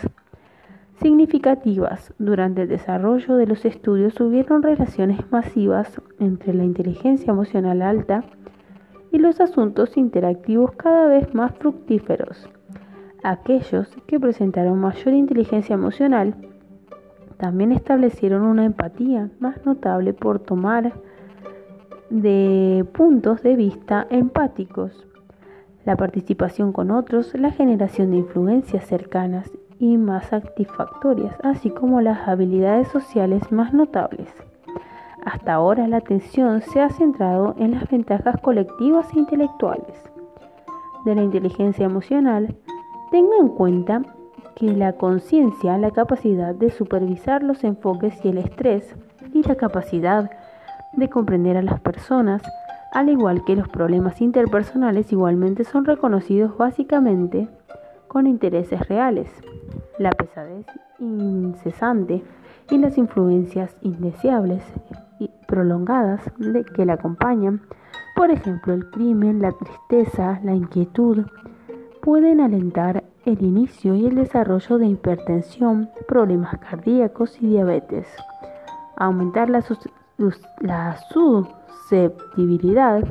significativas. 1.01 2.13
Durante 2.19 2.63
el 2.63 2.69
desarrollo 2.69 3.35
de 3.35 3.47
los 3.47 3.65
estudios 3.65 4.19
hubieron 4.19 4.63
relaciones 4.63 5.19
masivas 5.31 6.01
entre 6.19 6.53
la 6.53 6.63
inteligencia 6.63 7.31
emocional 7.31 7.81
alta 7.81 8.23
y 9.11 9.19
los 9.19 9.39
asuntos 9.39 9.97
interactivos 9.97 10.71
cada 10.73 11.07
vez 11.07 11.33
más 11.33 11.53
fructíferos. 11.55 12.49
Aquellos 13.23 13.95
que 14.07 14.19
presentaron 14.19 14.79
mayor 14.79 15.13
inteligencia 15.13 15.75
emocional 15.75 16.35
también 17.37 17.71
establecieron 17.71 18.43
una 18.43 18.65
empatía 18.65 19.29
más 19.39 19.65
notable 19.65 20.13
por 20.13 20.39
tomar 20.39 20.93
de 22.09 22.85
puntos 22.93 23.41
de 23.41 23.55
vista 23.55 24.07
empáticos, 24.09 25.07
la 25.85 25.97
participación 25.97 26.71
con 26.71 26.91
otros, 26.91 27.33
la 27.33 27.51
generación 27.51 28.11
de 28.11 28.17
influencias 28.17 28.85
cercanas 28.85 29.51
y 29.83 29.97
más 29.97 30.27
satisfactorias, 30.27 31.35
así 31.43 31.69
como 31.69 31.99
las 31.99 32.25
habilidades 32.25 32.87
sociales 32.87 33.51
más 33.51 33.73
notables. 33.73 34.29
Hasta 35.25 35.55
ahora 35.55 35.89
la 35.89 35.97
atención 35.97 36.61
se 36.61 36.79
ha 36.79 36.89
centrado 36.89 37.53
en 37.59 37.71
las 37.71 37.89
ventajas 37.89 38.39
colectivas 38.39 39.13
e 39.13 39.19
intelectuales 39.19 40.01
de 41.03 41.15
la 41.15 41.23
inteligencia 41.23 41.85
emocional. 41.85 42.55
Tenga 43.11 43.35
en 43.41 43.49
cuenta 43.49 44.03
que 44.55 44.67
la 44.67 44.93
conciencia, 44.93 45.77
la 45.77 45.91
capacidad 45.91 46.55
de 46.55 46.69
supervisar 46.69 47.43
los 47.43 47.65
enfoques 47.65 48.23
y 48.23 48.29
el 48.29 48.37
estrés 48.37 48.95
y 49.33 49.43
la 49.43 49.55
capacidad 49.55 50.31
de 50.93 51.09
comprender 51.09 51.57
a 51.57 51.61
las 51.61 51.81
personas, 51.81 52.41
al 52.93 53.09
igual 53.09 53.43
que 53.43 53.57
los 53.57 53.67
problemas 53.67 54.21
interpersonales, 54.21 55.11
igualmente 55.11 55.65
son 55.65 55.83
reconocidos 55.83 56.55
básicamente 56.57 57.49
con 58.13 58.27
intereses 58.27 58.87
reales 58.87 59.27
la 59.97 60.11
pesadez 60.11 60.65
incesante 60.99 62.23
y 62.69 62.77
las 62.77 62.97
influencias 62.97 63.75
indeseables 63.81 64.63
y 65.19 65.29
prolongadas 65.47 66.21
que 66.75 66.85
la 66.85 66.93
acompañan, 66.93 67.61
por 68.15 68.31
ejemplo 68.31 68.73
el 68.73 68.89
crimen, 68.91 69.41
la 69.41 69.51
tristeza, 69.51 70.39
la 70.43 70.53
inquietud, 70.53 71.25
pueden 72.01 72.39
alentar 72.39 73.03
el 73.25 73.41
inicio 73.41 73.95
y 73.95 74.05
el 74.05 74.15
desarrollo 74.15 74.77
de 74.77 74.85
hipertensión, 74.87 75.89
problemas 76.07 76.57
cardíacos 76.59 77.41
y 77.41 77.47
diabetes, 77.47 78.07
aumentar 78.95 79.49
la, 79.49 79.63
la 80.59 80.97
susceptibilidad 81.09 83.03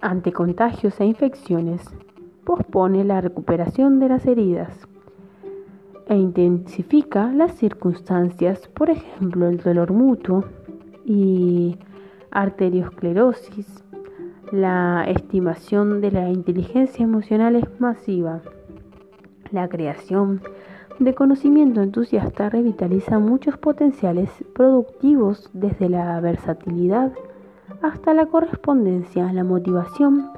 ante 0.00 0.32
contagios 0.32 1.00
e 1.00 1.06
infecciones, 1.06 1.82
pospone 2.48 3.04
la 3.04 3.20
recuperación 3.20 4.00
de 4.00 4.08
las 4.08 4.24
heridas 4.24 4.70
e 6.06 6.16
intensifica 6.16 7.30
las 7.30 7.52
circunstancias, 7.56 8.68
por 8.68 8.88
ejemplo, 8.88 9.48
el 9.48 9.58
dolor 9.58 9.92
mutuo 9.92 10.46
y 11.04 11.76
arteriosclerosis. 12.30 13.84
La 14.50 15.04
estimación 15.06 16.00
de 16.00 16.10
la 16.10 16.30
inteligencia 16.30 17.04
emocional 17.04 17.54
es 17.54 17.66
masiva. 17.78 18.40
La 19.50 19.68
creación 19.68 20.40
de 20.98 21.14
conocimiento 21.14 21.82
entusiasta 21.82 22.48
revitaliza 22.48 23.18
muchos 23.18 23.58
potenciales 23.58 24.30
productivos 24.54 25.50
desde 25.52 25.90
la 25.90 26.18
versatilidad 26.20 27.12
hasta 27.82 28.14
la 28.14 28.24
correspondencia. 28.24 29.30
La 29.34 29.44
motivación 29.44 30.30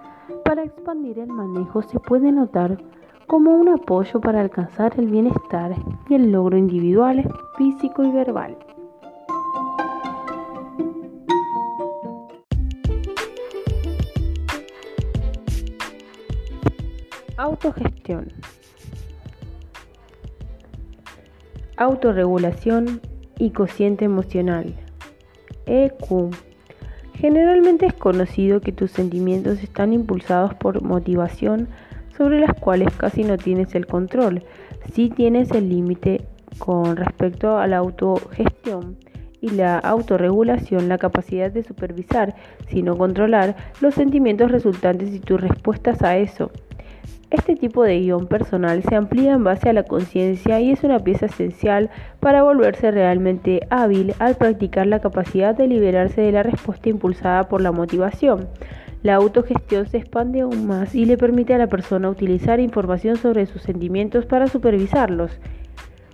para 0.51 0.65
expandir 0.65 1.17
el 1.21 1.29
manejo 1.29 1.81
se 1.81 2.01
puede 2.01 2.33
notar 2.33 2.77
como 3.29 3.53
un 3.53 3.69
apoyo 3.69 4.21
para 4.21 4.41
alcanzar 4.41 4.93
el 4.99 5.07
bienestar 5.07 5.77
y 6.09 6.15
el 6.15 6.33
logro 6.33 6.59
individual, 6.59 7.33
físico 7.57 8.03
y 8.03 8.11
verbal. 8.11 8.59
Autogestión. 17.37 18.33
Autorregulación 21.77 23.01
y 23.39 23.51
cociente 23.51 24.05
emocional. 24.05 24.75
EQ. 25.67 26.50
Generalmente 27.21 27.85
es 27.85 27.93
conocido 27.93 28.63
que 28.63 28.73
tus 28.73 28.93
sentimientos 28.93 29.63
están 29.63 29.93
impulsados 29.93 30.55
por 30.55 30.83
motivación 30.83 31.69
sobre 32.17 32.41
las 32.41 32.55
cuales 32.59 32.97
casi 32.97 33.25
no 33.25 33.37
tienes 33.37 33.75
el 33.75 33.87
control. 33.87 34.43
Si 34.95 35.11
tienes 35.11 35.51
el 35.51 35.69
límite 35.69 36.25
con 36.59 36.97
respecto 36.97 37.59
a 37.59 37.67
la 37.67 37.77
autogestión 37.77 38.97
y 39.43 39.51
la 39.51 39.79
autorregulación, 39.79 40.89
la 40.89 40.97
capacidad 40.97 41.51
de 41.51 41.63
supervisar, 41.63 42.35
sino 42.69 42.97
controlar, 42.97 43.55
los 43.83 43.95
sentimientos 43.95 44.51
resultantes 44.51 45.15
y 45.15 45.21
tus 45.21 45.39
respuestas 45.43 46.03
a 46.03 46.17
eso. 46.17 46.51
Este 47.31 47.55
tipo 47.55 47.85
de 47.85 48.01
guion 48.01 48.27
personal 48.27 48.83
se 48.83 48.97
amplía 48.97 49.35
en 49.35 49.45
base 49.45 49.69
a 49.69 49.73
la 49.73 49.85
conciencia 49.85 50.59
y 50.59 50.73
es 50.73 50.83
una 50.83 50.99
pieza 50.99 51.27
esencial 51.27 51.89
para 52.19 52.43
volverse 52.43 52.91
realmente 52.91 53.69
hábil 53.71 54.15
al 54.19 54.35
practicar 54.35 54.89
la 54.89 54.99
capacidad 54.99 55.55
de 55.55 55.69
liberarse 55.69 56.23
de 56.23 56.33
la 56.33 56.43
respuesta 56.43 56.89
impulsada 56.89 57.49
por 57.49 57.61
la 57.61 57.71
motivación. 57.71 58.49
La 59.05 59.15
autogestión 59.15 59.87
se 59.87 59.99
expande 59.99 60.41
aún 60.41 60.67
más 60.67 60.97
y 60.97 61.05
le 61.05 61.17
permite 61.17 61.55
a 61.55 61.59
la 61.59 61.69
persona 61.69 62.11
utilizar 62.11 62.59
información 62.59 63.15
sobre 63.17 63.47
sus 63.47 63.63
sentimientos 63.63 64.27
para 64.27 64.49
supervisarlos, 64.49 65.31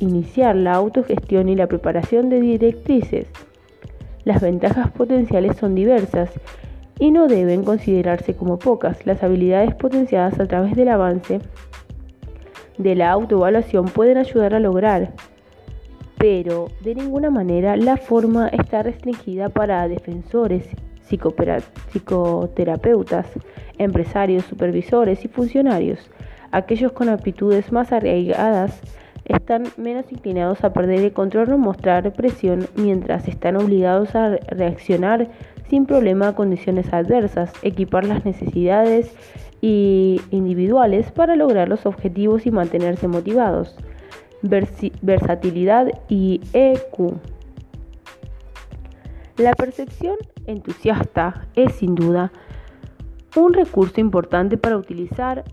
iniciar 0.00 0.56
la 0.56 0.74
autogestión 0.74 1.48
y 1.48 1.56
la 1.56 1.66
preparación 1.66 2.28
de 2.28 2.40
directrices. 2.40 3.26
Las 4.24 4.42
ventajas 4.42 4.90
potenciales 4.90 5.56
son 5.56 5.74
diversas 5.74 6.30
y 6.98 7.10
no 7.10 7.28
deben 7.28 7.62
considerarse 7.62 8.34
como 8.34 8.58
pocas. 8.58 9.06
Las 9.06 9.22
habilidades 9.22 9.74
potenciadas 9.74 10.40
a 10.40 10.46
través 10.46 10.74
del 10.74 10.88
avance 10.88 11.40
de 12.78 12.94
la 12.94 13.10
autoevaluación 13.10 13.86
pueden 13.86 14.18
ayudar 14.18 14.54
a 14.54 14.60
lograr, 14.60 15.12
pero 16.18 16.68
de 16.82 16.94
ninguna 16.94 17.30
manera 17.30 17.76
la 17.76 17.96
forma 17.96 18.48
está 18.48 18.82
restringida 18.82 19.48
para 19.48 19.88
defensores, 19.88 20.68
psicoterapeutas, 21.02 23.26
empresarios, 23.78 24.44
supervisores 24.44 25.24
y 25.24 25.28
funcionarios. 25.28 26.10
Aquellos 26.50 26.92
con 26.92 27.08
aptitudes 27.08 27.72
más 27.72 27.92
arraigadas 27.92 28.80
están 29.24 29.64
menos 29.76 30.10
inclinados 30.10 30.64
a 30.64 30.72
perder 30.72 31.00
el 31.00 31.12
control 31.12 31.52
o 31.52 31.58
mostrar 31.58 32.12
presión 32.12 32.66
mientras 32.76 33.28
están 33.28 33.56
obligados 33.56 34.14
a 34.14 34.36
reaccionar 34.36 35.28
sin 35.68 35.84
problema 35.84 36.28
a 36.28 36.34
condiciones 36.34 36.92
adversas, 36.92 37.52
equipar 37.62 38.06
las 38.06 38.24
necesidades 38.24 39.14
individuales 39.60 41.10
para 41.10 41.34
lograr 41.34 41.68
los 41.68 41.86
objetivos 41.86 42.46
y 42.46 42.52
mantenerse 42.52 43.08
motivados. 43.08 43.76
Versatilidad 44.48 45.88
y 46.08 46.40
EQ. 46.52 47.14
La 49.36 49.52
percepción 49.54 50.16
entusiasta 50.46 51.46
es 51.54 51.74
sin 51.74 51.94
duda 51.94 52.32
un 53.36 53.52
recurso 53.52 54.00
importante 54.00 54.56
para 54.56 54.76
utilizar 54.78 55.44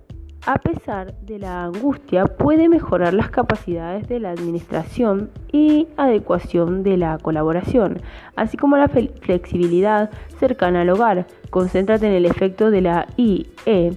a 0.45 0.55
pesar 0.55 1.13
de 1.21 1.39
la 1.39 1.63
angustia, 1.63 2.25
puede 2.25 2.67
mejorar 2.67 3.13
las 3.13 3.29
capacidades 3.29 4.09
de 4.09 4.19
la 4.19 4.31
administración 4.31 5.29
y 5.53 5.87
adecuación 5.95 6.83
de 6.83 6.97
la 6.97 7.17
colaboración, 7.17 8.01
así 8.35 8.57
como 8.57 8.75
la 8.75 8.89
flexibilidad 8.89 10.09
cercana 10.39 10.81
al 10.81 10.89
hogar. 10.89 11.27
Concéntrate 11.49 12.07
en 12.07 12.13
el 12.13 12.25
efecto 12.25 12.71
de 12.71 12.81
la 12.81 13.07
IE 13.15 13.93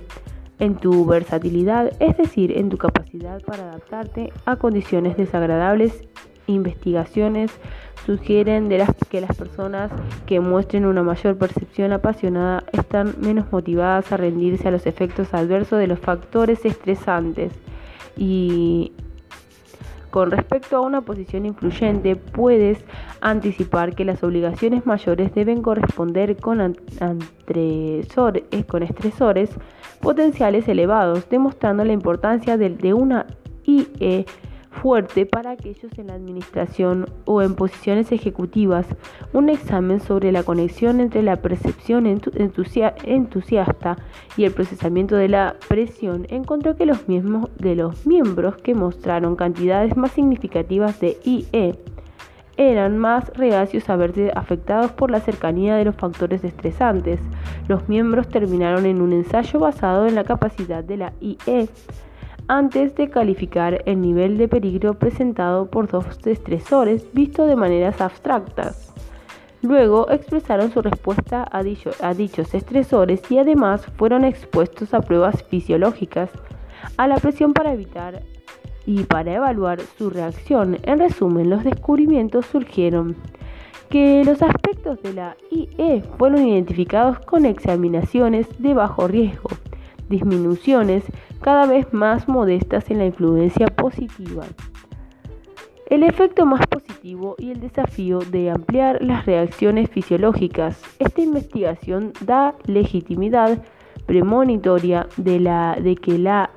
en 0.58 0.76
tu 0.76 1.04
versatilidad, 1.04 1.92
es 2.00 2.16
decir, 2.16 2.56
en 2.56 2.68
tu 2.68 2.78
capacidad 2.78 3.42
para 3.42 3.70
adaptarte 3.70 4.32
a 4.44 4.56
condiciones 4.56 5.16
desagradables, 5.16 6.02
investigaciones, 6.46 7.50
sugieren 8.06 8.68
que 9.10 9.20
las 9.20 9.36
personas 9.36 9.90
que 10.26 10.40
muestren 10.40 10.86
una 10.86 11.02
mayor 11.02 11.36
percepción 11.36 11.92
apasionada 11.92 12.64
están 12.72 13.16
menos 13.20 13.50
motivadas 13.50 14.12
a 14.12 14.16
rendirse 14.16 14.68
a 14.68 14.70
los 14.70 14.86
efectos 14.86 15.34
adversos 15.34 15.78
de 15.78 15.88
los 15.88 15.98
factores 15.98 16.64
estresantes. 16.64 17.52
Y 18.16 18.92
con 20.16 20.30
respecto 20.30 20.78
a 20.78 20.80
una 20.80 21.02
posición 21.02 21.44
influyente, 21.44 22.16
puedes 22.16 22.82
anticipar 23.20 23.94
que 23.94 24.06
las 24.06 24.22
obligaciones 24.22 24.86
mayores 24.86 25.34
deben 25.34 25.60
corresponder 25.60 26.38
con, 26.38 26.74
eh, 27.50 28.00
estresores 28.80 29.50
potenciales 30.00 30.68
elevados, 30.68 31.28
demostrando 31.28 31.84
la 31.84 31.92
importancia 31.92 32.56
de, 32.56 32.70
de 32.70 32.94
una 32.94 33.26
IE 33.64 34.24
fuerte 34.82 35.26
para 35.26 35.50
aquellos 35.50 35.98
en 35.98 36.08
la 36.08 36.14
administración 36.14 37.06
o 37.24 37.42
en 37.42 37.54
posiciones 37.54 38.12
ejecutivas. 38.12 38.86
Un 39.32 39.48
examen 39.48 40.00
sobre 40.00 40.32
la 40.32 40.42
conexión 40.42 41.00
entre 41.00 41.22
la 41.22 41.36
percepción 41.36 42.06
entusiasta 42.06 43.96
y 44.36 44.44
el 44.44 44.52
procesamiento 44.52 45.16
de 45.16 45.28
la 45.28 45.56
presión 45.68 46.26
encontró 46.30 46.76
que 46.76 46.86
los 46.86 47.08
mismos 47.08 47.50
de 47.58 47.74
los 47.74 48.06
miembros 48.06 48.56
que 48.56 48.74
mostraron 48.74 49.36
cantidades 49.36 49.96
más 49.96 50.12
significativas 50.12 51.00
de 51.00 51.16
IE 51.24 51.78
eran 52.58 52.96
más 52.96 53.28
reacios 53.34 53.88
a 53.90 53.96
verse 53.96 54.32
afectados 54.34 54.90
por 54.92 55.10
la 55.10 55.20
cercanía 55.20 55.76
de 55.76 55.84
los 55.84 55.94
factores 55.94 56.42
estresantes. 56.42 57.20
Los 57.68 57.86
miembros 57.88 58.28
terminaron 58.28 58.86
en 58.86 59.02
un 59.02 59.12
ensayo 59.12 59.58
basado 59.58 60.06
en 60.06 60.14
la 60.14 60.24
capacidad 60.24 60.82
de 60.82 60.96
la 60.96 61.12
IE 61.20 61.68
antes 62.48 62.94
de 62.94 63.10
calificar 63.10 63.82
el 63.86 64.00
nivel 64.00 64.38
de 64.38 64.48
peligro 64.48 64.94
presentado 64.94 65.66
por 65.66 65.88
dos 65.88 66.06
estresores 66.24 67.06
visto 67.12 67.46
de 67.46 67.56
maneras 67.56 68.00
abstractas. 68.00 68.92
Luego 69.62 70.08
expresaron 70.10 70.70
su 70.70 70.80
respuesta 70.80 71.46
a, 71.50 71.62
dichos 71.62 72.54
estresores 72.54 73.20
y 73.30 73.38
además 73.38 73.84
fueron 73.96 74.24
expuestos 74.24 74.94
a 74.94 75.00
pruebas 75.00 75.42
fisiológicas 75.44 76.30
a 76.96 77.08
la 77.08 77.16
presión 77.16 77.52
para 77.52 77.72
evitar 77.72 78.22
y 78.84 79.02
para 79.02 79.34
evaluar 79.34 79.80
su 79.98 80.10
reacción. 80.10 80.78
En 80.84 81.00
resumen, 81.00 81.50
los 81.50 81.64
descubrimientos 81.64 82.46
surgieron 82.46 83.16
que 83.90 84.22
los 84.24 84.40
aspectos 84.42 85.02
de 85.02 85.14
la 85.14 85.36
IE 85.50 86.02
fueron 86.16 86.46
identificados 86.46 87.18
con 87.20 87.44
examinaciones 87.44 88.46
de 88.60 88.74
bajo 88.74 89.08
riesgo 89.08 89.48
disminuciones 90.08 91.04
cada 91.40 91.66
vez 91.66 91.92
más 91.92 92.28
modestas 92.28 92.90
en 92.90 92.98
la 92.98 93.06
influencia 93.06 93.66
positiva. 93.66 94.44
El 95.88 96.02
efecto 96.02 96.46
más 96.46 96.66
positivo 96.66 97.36
y 97.38 97.52
el 97.52 97.60
desafío 97.60 98.18
de 98.18 98.50
ampliar 98.50 99.02
las 99.02 99.24
reacciones 99.24 99.88
fisiológicas. 99.88 100.82
Esta 100.98 101.20
investigación 101.20 102.12
da 102.22 102.54
legitimidad 102.66 103.62
premonitoria 104.06 105.06
de, 105.16 105.38
la, 105.38 105.78
de 105.80 105.94
que 105.94 106.18
la 106.18 106.50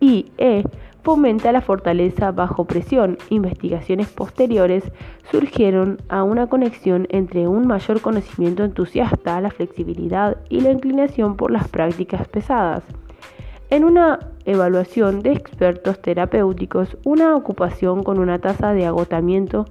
IE 0.00 0.64
fomenta 1.02 1.50
la 1.52 1.60
fortaleza 1.60 2.30
bajo 2.30 2.64
presión. 2.64 3.18
Investigaciones 3.30 4.08
posteriores 4.08 4.84
surgieron 5.30 5.98
a 6.08 6.22
una 6.22 6.46
conexión 6.46 7.06
entre 7.10 7.48
un 7.48 7.66
mayor 7.66 8.00
conocimiento 8.00 8.64
entusiasta, 8.64 9.40
la 9.40 9.50
flexibilidad 9.50 10.36
y 10.48 10.60
la 10.60 10.72
inclinación 10.72 11.36
por 11.36 11.50
las 11.50 11.68
prácticas 11.68 12.28
pesadas. 12.28 12.84
En 13.72 13.84
una 13.84 14.18
evaluación 14.44 15.22
de 15.22 15.32
expertos 15.32 16.02
terapéuticos, 16.02 16.98
una 17.04 17.34
ocupación 17.34 18.02
con 18.02 18.18
una 18.18 18.38
tasa 18.38 18.74
de 18.74 18.84
agotamiento 18.84 19.64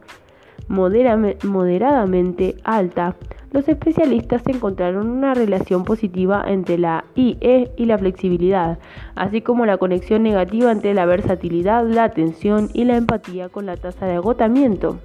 moderadamente 0.67 2.55
alta, 2.63 3.15
los 3.51 3.67
especialistas 3.69 4.41
encontraron 4.47 5.07
una 5.07 5.35
relación 5.35 5.83
positiva 5.83 6.43
entre 6.47 6.79
la 6.79 7.05
IE 7.13 7.69
y 7.77 7.85
la 7.85 7.99
flexibilidad, 7.99 8.79
así 9.13 9.43
como 9.43 9.67
la 9.67 9.77
conexión 9.77 10.23
negativa 10.23 10.71
entre 10.71 10.95
la 10.95 11.05
versatilidad, 11.05 11.85
la 11.85 12.05
atención 12.05 12.71
y 12.73 12.85
la 12.85 12.97
empatía 12.97 13.49
con 13.49 13.67
la 13.67 13.77
tasa 13.77 14.07
de 14.07 14.15
agotamiento. 14.15 14.97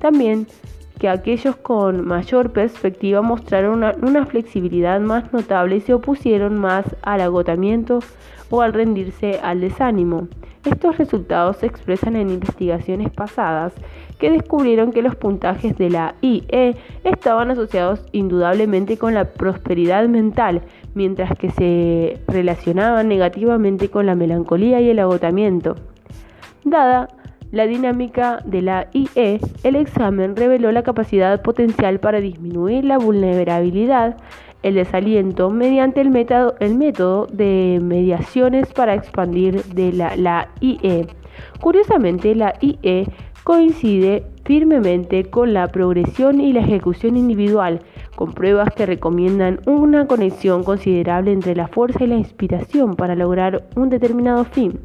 También 0.00 0.46
que 0.98 1.08
aquellos 1.08 1.56
con 1.56 2.06
mayor 2.06 2.50
perspectiva 2.50 3.22
mostraron 3.22 3.84
una, 4.02 4.26
flexibilidad 4.26 5.00
más 5.00 5.32
notable 5.32 5.76
y 5.76 5.80
se 5.80 5.94
opusieron 5.94 6.58
más 6.58 6.84
al 7.02 7.20
agotamiento 7.20 8.00
o 8.50 8.62
al 8.62 8.72
rendirse 8.72 9.38
al 9.42 9.60
desánimo. 9.60 10.28
Estos 10.64 10.98
resultados 10.98 11.58
se 11.58 11.66
expresan 11.66 12.16
en 12.16 12.30
investigaciones 12.30 13.10
pasadas 13.10 13.72
que 14.18 14.30
descubrieron 14.30 14.92
que 14.92 15.02
los 15.02 15.14
puntajes 15.14 15.78
de 15.78 15.88
la 15.88 16.14
IE 16.20 16.76
estaban 17.04 17.50
asociados 17.52 18.04
indudablemente 18.12 18.98
con 18.98 19.14
la 19.14 19.24
prosperidad 19.24 20.08
mental, 20.08 20.62
mientras 20.94 21.38
que 21.38 21.50
se 21.50 22.20
relacionaban 22.26 23.08
negativamente 23.08 23.88
con 23.88 24.06
la 24.06 24.16
melancolía 24.16 24.80
y 24.80 24.90
el 24.90 24.98
agotamiento. 24.98 25.76
Dada 26.64 27.08
la 27.50 27.66
dinámica 27.66 28.40
de 28.44 28.62
la 28.62 28.88
IE, 28.92 29.40
el 29.62 29.76
examen 29.76 30.36
reveló 30.36 30.70
la 30.72 30.82
capacidad 30.82 31.40
potencial 31.42 31.98
para 31.98 32.20
disminuir 32.20 32.84
la 32.84 32.98
vulnerabilidad, 32.98 34.16
el 34.62 34.74
desaliento, 34.74 35.50
mediante 35.50 36.00
el 36.00 36.10
método, 36.10 37.26
de 37.26 37.80
mediaciones 37.82 38.72
para 38.72 38.94
expandir 38.94 39.64
de 39.64 39.92
la, 39.92 40.16
la 40.16 40.48
IE. 40.60 41.06
Curiosamente, 41.60 42.34
la 42.34 42.54
IE 42.60 43.06
coincide 43.44 44.24
firmemente 44.44 45.24
con 45.24 45.54
la 45.54 45.68
progresión 45.68 46.40
y 46.40 46.52
la 46.52 46.60
ejecución 46.60 47.16
individual, 47.16 47.80
con 48.14 48.32
pruebas 48.32 48.74
que 48.74 48.84
recomiendan 48.84 49.60
una 49.66 50.06
conexión 50.06 50.64
considerable 50.64 51.32
entre 51.32 51.54
la 51.54 51.68
fuerza 51.68 52.04
y 52.04 52.08
la 52.08 52.16
inspiración 52.16 52.94
para 52.94 53.14
lograr 53.14 53.68
un 53.76 53.88
determinado 53.88 54.44
fin. 54.44 54.80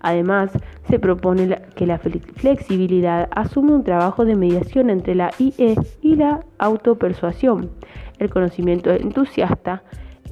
Además, 0.00 0.50
se 0.88 0.98
propone 0.98 1.60
que 1.74 1.86
la 1.86 1.98
flexibilidad 1.98 3.28
asume 3.32 3.72
un 3.72 3.84
trabajo 3.84 4.24
de 4.24 4.36
mediación 4.36 4.90
entre 4.90 5.14
la 5.14 5.30
IE 5.38 5.76
y 6.02 6.16
la 6.16 6.40
autopersuasión. 6.58 7.70
El 8.18 8.30
conocimiento 8.30 8.90
entusiasta 8.90 9.82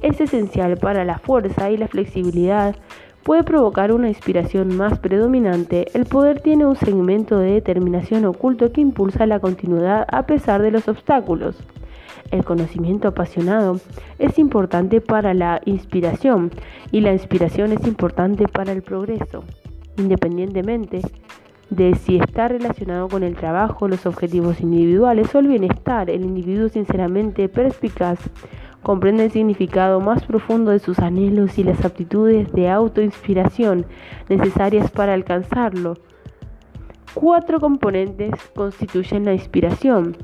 es 0.01 0.21
esencial 0.21 0.77
para 0.77 1.03
la 1.05 1.17
fuerza 1.17 1.71
y 1.71 1.77
la 1.77 1.87
flexibilidad 1.87 2.75
puede 3.27 3.43
provocar 3.43 3.91
una 3.91 4.07
inspiración 4.07 4.77
más 4.77 4.99
predominante, 4.99 5.87
el 5.93 6.05
poder 6.05 6.39
tiene 6.39 6.65
un 6.65 6.77
segmento 6.77 7.37
de 7.37 7.51
determinación 7.51 8.23
oculto 8.23 8.71
que 8.71 8.79
impulsa 8.79 9.25
la 9.25 9.41
continuidad 9.41 10.05
a 10.09 10.25
pesar 10.25 10.61
de 10.61 10.71
los 10.71 10.87
obstáculos. 10.87 11.57
El 12.31 12.43
conocimiento 12.43 13.07
apasionado 13.07 13.79
es 14.19 14.37
importante 14.39 15.01
para 15.01 15.33
la 15.33 15.61
inspiración 15.65 16.51
y 16.91 17.01
la 17.01 17.13
inspiración 17.13 17.71
es 17.71 17.85
importante 17.87 18.47
para 18.47 18.71
el 18.71 18.81
progreso, 18.81 19.43
independientemente 19.97 21.01
de 21.69 21.95
si 21.95 22.17
está 22.17 22.47
relacionado 22.47 23.09
con 23.09 23.23
el 23.23 23.35
trabajo, 23.35 23.87
los 23.87 24.05
objetivos 24.05 24.61
individuales 24.61 25.33
o 25.35 25.39
el 25.39 25.47
bienestar. 25.47 26.09
El 26.09 26.23
individuo 26.23 26.69
sinceramente 26.69 27.49
perspicaz 27.49 28.19
comprende 28.81 29.25
el 29.25 29.31
significado 29.31 29.99
más 29.99 30.23
profundo 30.23 30.71
de 30.71 30.79
sus 30.79 30.99
anhelos 30.99 31.57
y 31.57 31.63
las 31.63 31.83
aptitudes 31.83 32.51
de 32.53 32.69
autoinspiración 32.69 33.85
necesarias 34.29 34.89
para 34.91 35.13
alcanzarlo. 35.13 35.95
Cuatro 37.13 37.59
componentes 37.59 38.33
constituyen 38.55 39.25
la 39.25 39.33
inspiración. 39.33 40.15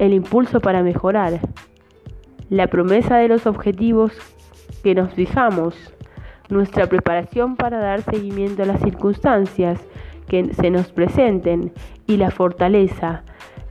El 0.00 0.14
impulso 0.14 0.60
para 0.60 0.82
mejorar, 0.82 1.40
la 2.48 2.68
promesa 2.68 3.18
de 3.18 3.28
los 3.28 3.46
objetivos 3.46 4.12
que 4.82 4.94
nos 4.94 5.12
fijamos, 5.12 5.74
nuestra 6.48 6.86
preparación 6.86 7.54
para 7.54 7.80
dar 7.80 8.00
seguimiento 8.00 8.62
a 8.62 8.66
las 8.66 8.80
circunstancias 8.80 9.78
que 10.26 10.54
se 10.54 10.70
nos 10.70 10.90
presenten 10.90 11.74
y 12.06 12.16
la 12.16 12.30
fortaleza, 12.30 13.24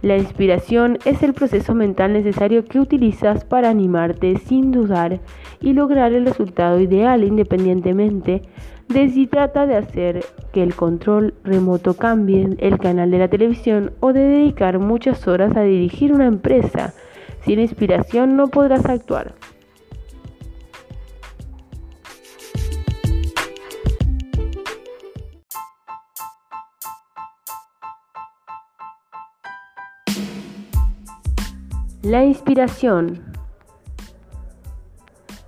la 0.03 0.17
inspiración 0.17 0.99
es 1.03 1.23
el 1.23 1.33
proceso 1.33 1.73
mental 1.73 2.13
necesario 2.13 2.63
que 2.63 2.79
utilizas 2.79 3.43
para 3.43 3.71
animarte 3.71 4.37
sin 4.37 4.71
dudar 4.71 5.21
y 5.59 5.73
lograr 5.73 6.13
el 6.13 6.27
resultado 6.27 6.79
ideal 6.79 7.23
independientemente 7.23 8.43
de 8.89 9.07
si 9.09 9.27
trata 9.27 9.67
de 9.67 9.77
hacer 9.77 10.25
que 10.51 10.63
el 10.63 10.75
control 10.75 11.35
remoto 11.43 11.93
cambie 11.93 12.57
el 12.57 12.79
canal 12.79 13.11
de 13.11 13.19
la 13.19 13.27
televisión 13.27 13.93
o 13.99 14.13
de 14.13 14.21
dedicar 14.21 14.79
muchas 14.79 15.27
horas 15.27 15.55
a 15.55 15.61
dirigir 15.61 16.11
una 16.11 16.25
empresa. 16.25 16.93
Sin 17.45 17.59
inspiración 17.59 18.35
no 18.35 18.47
podrás 18.47 18.85
actuar. 18.85 19.35
La 32.01 32.25
inspiración 32.25 33.21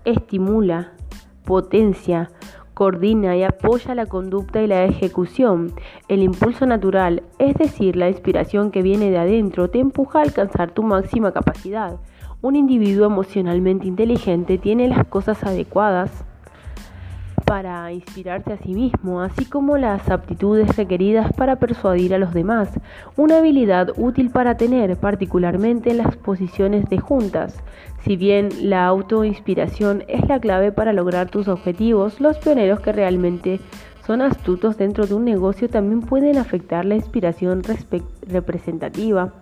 estimula, 0.05 0.91
potencia, 1.43 2.29
coordina 2.81 3.37
y 3.37 3.43
apoya 3.43 3.93
la 3.93 4.07
conducta 4.07 4.59
y 4.59 4.65
la 4.65 4.85
ejecución. 4.85 5.71
El 6.07 6.23
impulso 6.23 6.65
natural, 6.65 7.21
es 7.37 7.53
decir, 7.53 7.95
la 7.95 8.09
inspiración 8.09 8.71
que 8.71 8.81
viene 8.81 9.11
de 9.11 9.19
adentro, 9.19 9.69
te 9.69 9.77
empuja 9.77 10.17
a 10.17 10.23
alcanzar 10.23 10.71
tu 10.71 10.81
máxima 10.81 11.31
capacidad. 11.31 11.99
Un 12.41 12.55
individuo 12.55 13.05
emocionalmente 13.05 13.85
inteligente 13.85 14.57
tiene 14.57 14.87
las 14.87 15.05
cosas 15.05 15.43
adecuadas 15.43 16.25
para 17.51 17.91
inspirarse 17.91 18.53
a 18.53 18.57
sí 18.59 18.73
mismo, 18.73 19.19
así 19.19 19.43
como 19.43 19.75
las 19.75 20.09
aptitudes 20.09 20.77
requeridas 20.77 21.33
para 21.33 21.57
persuadir 21.57 22.13
a 22.13 22.17
los 22.17 22.33
demás, 22.33 22.69
una 23.17 23.39
habilidad 23.39 23.89
útil 23.97 24.29
para 24.29 24.55
tener, 24.55 24.95
particularmente 24.95 25.91
en 25.91 25.97
las 25.97 26.15
posiciones 26.15 26.87
de 26.87 26.99
juntas. 26.99 27.61
Si 28.05 28.15
bien 28.15 28.47
la 28.61 28.85
autoinspiración 28.85 30.05
es 30.07 30.25
la 30.29 30.39
clave 30.39 30.71
para 30.71 30.93
lograr 30.93 31.29
tus 31.29 31.49
objetivos, 31.49 32.21
los 32.21 32.37
pioneros 32.37 32.79
que 32.79 32.93
realmente 32.93 33.59
son 34.07 34.21
astutos 34.21 34.77
dentro 34.77 35.05
de 35.05 35.15
un 35.15 35.25
negocio 35.25 35.67
también 35.67 35.99
pueden 35.99 36.37
afectar 36.37 36.85
la 36.85 36.95
inspiración 36.95 37.63
representativa 38.29 39.33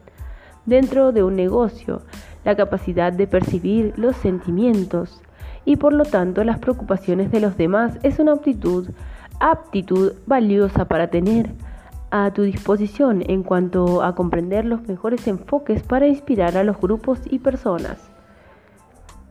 dentro 0.66 1.12
de 1.12 1.22
un 1.22 1.36
negocio, 1.36 2.02
la 2.44 2.56
capacidad 2.56 3.14
de 3.14 3.28
percibir 3.28 3.94
los 3.98 4.16
sentimientos, 4.16 5.22
y 5.66 5.76
por 5.76 5.94
lo 5.94 6.06
tanto 6.06 6.44
las 6.44 6.60
preocupaciones 6.60 7.32
de 7.32 7.40
los 7.40 7.58
demás 7.58 7.98
es 8.04 8.20
una 8.20 8.34
aptitud, 8.34 8.90
aptitud 9.40 10.14
valiosa 10.26 10.86
para 10.86 11.10
tener 11.10 11.50
a 12.12 12.32
tu 12.34 12.44
disposición 12.44 13.24
en 13.28 13.44
cuanto 13.44 14.02
a 14.04 14.16
comprender 14.16 14.66
los 14.66 14.88
mejores 14.88 15.28
enfoques 15.28 15.84
para 15.84 16.08
inspirar 16.08 16.58
a 16.58 16.64
los 16.64 16.80
grupos 16.80 17.22
y 17.30 17.40
personas. 17.40 18.10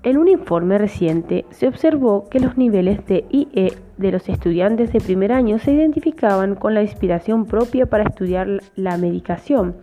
En 0.05 0.17
un 0.17 0.29
informe 0.29 0.79
reciente 0.79 1.45
se 1.51 1.67
observó 1.67 2.29
que 2.29 2.39
los 2.39 2.57
niveles 2.57 3.05
de 3.07 3.25
IE 3.31 3.77
de 3.97 4.13
los 4.13 4.29
estudiantes 4.29 4.93
de 4.93 5.01
primer 5.01 5.33
año 5.33 5.59
se 5.59 5.73
identificaban 5.73 6.55
con 6.55 6.73
la 6.73 6.83
inspiración 6.83 7.47
propia 7.47 7.87
para 7.87 8.05
estudiar 8.05 8.61
la 8.77 8.97
medicación 8.97 9.75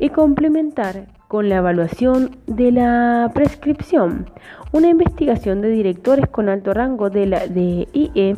y 0.00 0.08
complementar 0.08 1.06
con 1.30 1.48
la 1.48 1.58
evaluación 1.58 2.38
de 2.48 2.72
la 2.72 3.30
prescripción. 3.32 4.28
Una 4.72 4.88
investigación 4.88 5.60
de 5.60 5.68
directores 5.68 6.26
con 6.26 6.48
alto 6.48 6.74
rango 6.74 7.08
de, 7.08 7.26
la, 7.26 7.46
de 7.46 7.86
IE 7.92 8.36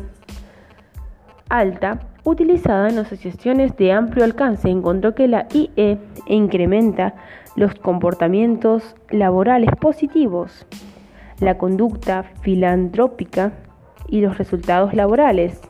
alta 1.48 2.00
utilizada 2.24 2.90
en 2.90 2.98
asociaciones 2.98 3.74
de 3.78 3.92
amplio 3.92 4.24
alcance 4.24 4.68
encontró 4.68 5.14
que 5.14 5.26
la 5.26 5.48
IE 5.54 5.98
incrementa 6.26 7.14
los 7.56 7.74
comportamientos 7.76 8.94
laborales 9.08 9.70
positivos, 9.80 10.66
la 11.40 11.56
conducta 11.56 12.24
filantrópica 12.42 13.54
y 14.06 14.20
los 14.20 14.36
resultados 14.36 14.92
laborales 14.92 15.62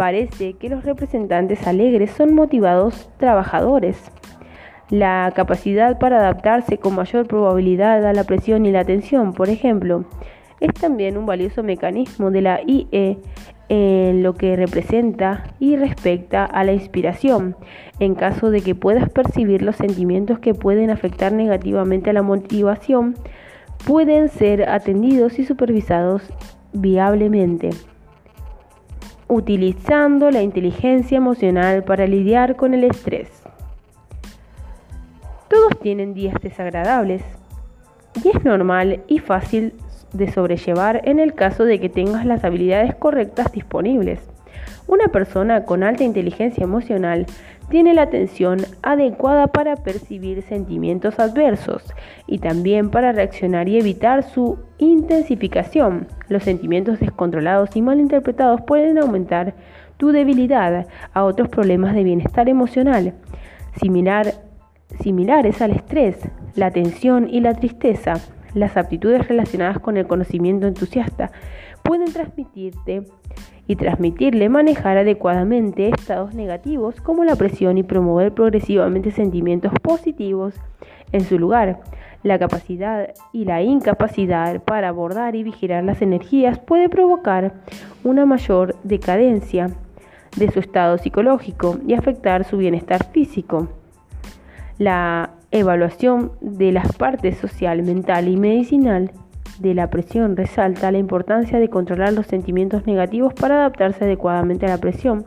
Parece 0.00 0.54
que 0.54 0.70
los 0.70 0.84
representantes 0.84 1.66
alegres 1.66 2.12
son 2.12 2.34
motivados 2.34 3.10
trabajadores. 3.18 4.10
La 4.90 5.32
capacidad 5.36 5.98
para 6.00 6.18
adaptarse 6.18 6.78
con 6.78 6.96
mayor 6.96 7.26
probabilidad 7.28 8.04
a 8.04 8.12
la 8.12 8.24
presión 8.24 8.66
y 8.66 8.72
la 8.72 8.84
tensión, 8.84 9.32
por 9.32 9.48
ejemplo, 9.48 10.04
es 10.58 10.74
también 10.74 11.16
un 11.16 11.26
valioso 11.26 11.62
mecanismo 11.62 12.32
de 12.32 12.40
la 12.42 12.60
IE 12.66 13.18
en 13.68 14.24
lo 14.24 14.34
que 14.34 14.56
representa 14.56 15.44
y 15.60 15.76
respecta 15.76 16.44
a 16.44 16.64
la 16.64 16.72
inspiración, 16.72 17.54
en 18.00 18.16
caso 18.16 18.50
de 18.50 18.62
que 18.62 18.74
puedas 18.74 19.08
percibir 19.08 19.62
los 19.62 19.76
sentimientos 19.76 20.40
que 20.40 20.54
pueden 20.54 20.90
afectar 20.90 21.32
negativamente 21.32 22.10
a 22.10 22.12
la 22.12 22.22
motivación, 22.22 23.14
pueden 23.86 24.28
ser 24.28 24.68
atendidos 24.68 25.38
y 25.38 25.44
supervisados 25.44 26.22
viablemente, 26.72 27.70
utilizando 29.28 30.32
la 30.32 30.42
inteligencia 30.42 31.16
emocional 31.16 31.84
para 31.84 32.08
lidiar 32.08 32.56
con 32.56 32.74
el 32.74 32.82
estrés. 32.82 33.39
Todos 35.50 35.80
tienen 35.80 36.14
días 36.14 36.36
desagradables 36.40 37.24
y 38.22 38.28
es 38.28 38.44
normal 38.44 39.00
y 39.08 39.18
fácil 39.18 39.74
de 40.12 40.30
sobrellevar 40.30 41.00
en 41.06 41.18
el 41.18 41.34
caso 41.34 41.64
de 41.64 41.80
que 41.80 41.88
tengas 41.88 42.24
las 42.24 42.44
habilidades 42.44 42.94
correctas 42.94 43.50
disponibles. 43.50 44.20
Una 44.86 45.08
persona 45.08 45.64
con 45.64 45.82
alta 45.82 46.04
inteligencia 46.04 46.62
emocional 46.62 47.26
tiene 47.68 47.94
la 47.94 48.02
atención 48.02 48.60
adecuada 48.82 49.48
para 49.48 49.74
percibir 49.74 50.42
sentimientos 50.42 51.18
adversos 51.18 51.82
y 52.28 52.38
también 52.38 52.88
para 52.90 53.10
reaccionar 53.10 53.68
y 53.68 53.76
evitar 53.76 54.22
su 54.22 54.56
intensificación. 54.78 56.06
Los 56.28 56.44
sentimientos 56.44 57.00
descontrolados 57.00 57.74
y 57.74 57.82
mal 57.82 57.98
interpretados 57.98 58.60
pueden 58.62 58.98
aumentar 58.98 59.54
tu 59.96 60.12
debilidad 60.12 60.86
a 61.12 61.24
otros 61.24 61.48
problemas 61.48 61.92
de 61.96 62.04
bienestar 62.04 62.48
emocional, 62.48 63.14
similar, 63.80 64.48
similares 65.02 65.62
al 65.62 65.72
estrés, 65.72 66.16
la 66.54 66.70
tensión 66.70 67.28
y 67.30 67.40
la 67.40 67.54
tristeza. 67.54 68.14
Las 68.54 68.76
aptitudes 68.76 69.28
relacionadas 69.28 69.78
con 69.78 69.96
el 69.96 70.06
conocimiento 70.06 70.66
entusiasta 70.66 71.30
pueden 71.82 72.12
transmitirte 72.12 73.04
y 73.66 73.76
transmitirle 73.76 74.48
manejar 74.48 74.98
adecuadamente 74.98 75.88
estados 75.88 76.34
negativos 76.34 77.00
como 77.00 77.24
la 77.24 77.36
presión 77.36 77.78
y 77.78 77.84
promover 77.84 78.34
progresivamente 78.34 79.12
sentimientos 79.12 79.72
positivos 79.80 80.54
en 81.12 81.20
su 81.20 81.38
lugar. 81.38 81.80
La 82.22 82.38
capacidad 82.38 83.14
y 83.32 83.44
la 83.44 83.62
incapacidad 83.62 84.62
para 84.64 84.88
abordar 84.88 85.36
y 85.36 85.42
vigilar 85.42 85.84
las 85.84 86.02
energías 86.02 86.58
puede 86.58 86.88
provocar 86.88 87.54
una 88.04 88.26
mayor 88.26 88.76
decadencia 88.82 89.68
de 90.36 90.50
su 90.50 90.60
estado 90.60 90.98
psicológico 90.98 91.78
y 91.86 91.94
afectar 91.94 92.44
su 92.44 92.58
bienestar 92.58 93.04
físico. 93.10 93.79
La 94.80 95.34
evaluación 95.50 96.32
de 96.40 96.72
las 96.72 96.96
partes 96.96 97.36
social, 97.36 97.82
mental 97.82 98.28
y 98.28 98.38
medicinal 98.38 99.10
de 99.58 99.74
la 99.74 99.90
presión 99.90 100.38
resalta 100.38 100.90
la 100.90 100.96
importancia 100.96 101.58
de 101.58 101.68
controlar 101.68 102.14
los 102.14 102.26
sentimientos 102.26 102.86
negativos 102.86 103.34
para 103.34 103.56
adaptarse 103.56 104.06
adecuadamente 104.06 104.64
a 104.64 104.70
la 104.70 104.78
presión 104.78 105.26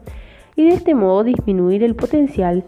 y 0.55 0.63
de 0.63 0.69
este 0.69 0.95
modo 0.95 1.23
disminuir 1.23 1.83
el 1.83 1.93
potencial 1.93 2.63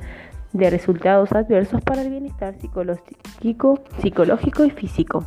de 0.53 0.69
resultados 0.69 1.31
adversos 1.31 1.81
para 1.81 2.03
el 2.03 2.11
bienestar 2.11 2.53
psicológico, 2.53 3.79
psicológico 3.97 4.63
y 4.63 4.69
físico. 4.69 5.25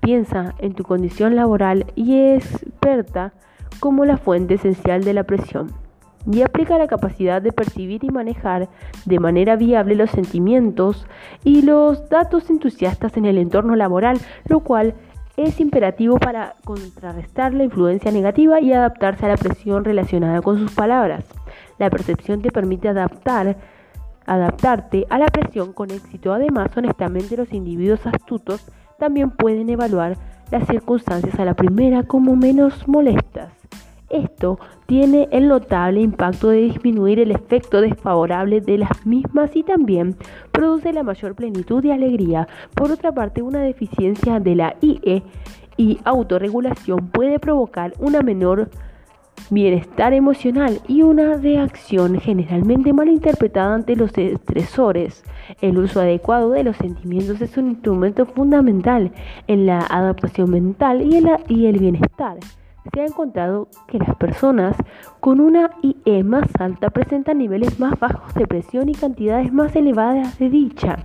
Piensa 0.00 0.54
en 0.60 0.72
tu 0.72 0.84
condición 0.84 1.36
laboral 1.36 1.92
y 1.94 2.16
experta 2.18 3.34
como 3.80 4.06
la 4.06 4.16
fuente 4.16 4.54
esencial 4.54 5.04
de 5.04 5.12
la 5.12 5.24
presión 5.24 5.70
y 6.30 6.42
aplica 6.42 6.78
la 6.78 6.86
capacidad 6.86 7.40
de 7.40 7.52
percibir 7.52 8.04
y 8.04 8.10
manejar 8.10 8.68
de 9.04 9.18
manera 9.20 9.56
viable 9.56 9.94
los 9.94 10.10
sentimientos 10.10 11.06
y 11.44 11.62
los 11.62 12.08
datos 12.08 12.50
entusiastas 12.50 13.16
en 13.16 13.24
el 13.24 13.38
entorno 13.38 13.76
laboral, 13.76 14.18
lo 14.46 14.60
cual 14.60 14.94
es 15.36 15.60
imperativo 15.60 16.18
para 16.18 16.56
contrarrestar 16.64 17.54
la 17.54 17.64
influencia 17.64 18.10
negativa 18.10 18.60
y 18.60 18.72
adaptarse 18.72 19.24
a 19.24 19.30
la 19.30 19.36
presión 19.36 19.84
relacionada 19.84 20.42
con 20.42 20.58
sus 20.58 20.72
palabras. 20.72 21.24
La 21.78 21.88
percepción 21.88 22.42
te 22.42 22.50
permite 22.50 22.88
adaptar 22.88 23.56
adaptarte 24.26 25.06
a 25.10 25.18
la 25.18 25.26
presión 25.26 25.72
con 25.72 25.90
éxito. 25.90 26.32
Además, 26.32 26.68
honestamente, 26.76 27.36
los 27.36 27.52
individuos 27.52 28.06
astutos 28.06 28.64
también 28.98 29.30
pueden 29.30 29.68
evaluar 29.70 30.16
las 30.52 30.66
circunstancias 30.68 31.38
a 31.38 31.44
la 31.44 31.54
primera 31.54 32.04
como 32.04 32.36
menos 32.36 32.86
molestas. 32.86 33.52
Esto 34.10 34.58
tiene 34.86 35.28
el 35.30 35.46
notable 35.46 36.00
impacto 36.00 36.48
de 36.48 36.62
disminuir 36.62 37.20
el 37.20 37.30
efecto 37.30 37.80
desfavorable 37.80 38.60
de 38.60 38.78
las 38.78 39.06
mismas 39.06 39.54
y 39.54 39.62
también 39.62 40.16
produce 40.50 40.92
la 40.92 41.04
mayor 41.04 41.36
plenitud 41.36 41.84
y 41.84 41.92
alegría. 41.92 42.48
Por 42.74 42.90
otra 42.90 43.12
parte, 43.12 43.40
una 43.40 43.60
deficiencia 43.60 44.40
de 44.40 44.56
la 44.56 44.74
IE 44.80 45.22
y 45.76 45.98
autorregulación 46.04 47.08
puede 47.08 47.38
provocar 47.38 47.94
una 48.00 48.20
menor 48.20 48.68
bienestar 49.48 50.12
emocional 50.12 50.80
y 50.88 51.02
una 51.02 51.36
reacción 51.36 52.20
generalmente 52.20 52.92
mal 52.92 53.08
interpretada 53.08 53.74
ante 53.74 53.94
los 53.94 54.16
estresores. 54.18 55.22
El 55.60 55.78
uso 55.78 56.00
adecuado 56.00 56.50
de 56.50 56.64
los 56.64 56.76
sentimientos 56.76 57.40
es 57.40 57.56
un 57.56 57.68
instrumento 57.68 58.26
fundamental 58.26 59.12
en 59.46 59.66
la 59.66 59.78
adaptación 59.78 60.50
mental 60.50 61.00
y, 61.00 61.22
y 61.48 61.66
el 61.66 61.78
bienestar 61.78 62.38
se 62.92 63.00
ha 63.00 63.04
encontrado 63.04 63.68
que 63.86 63.98
las 63.98 64.14
personas 64.16 64.76
con 65.20 65.40
una 65.40 65.70
IE 65.82 66.24
más 66.24 66.48
alta 66.58 66.90
presentan 66.90 67.38
niveles 67.38 67.78
más 67.78 67.98
bajos 67.98 68.34
de 68.34 68.46
presión 68.46 68.88
y 68.88 68.94
cantidades 68.94 69.52
más 69.52 69.74
elevadas 69.76 70.38
de 70.38 70.50
dicha, 70.50 70.98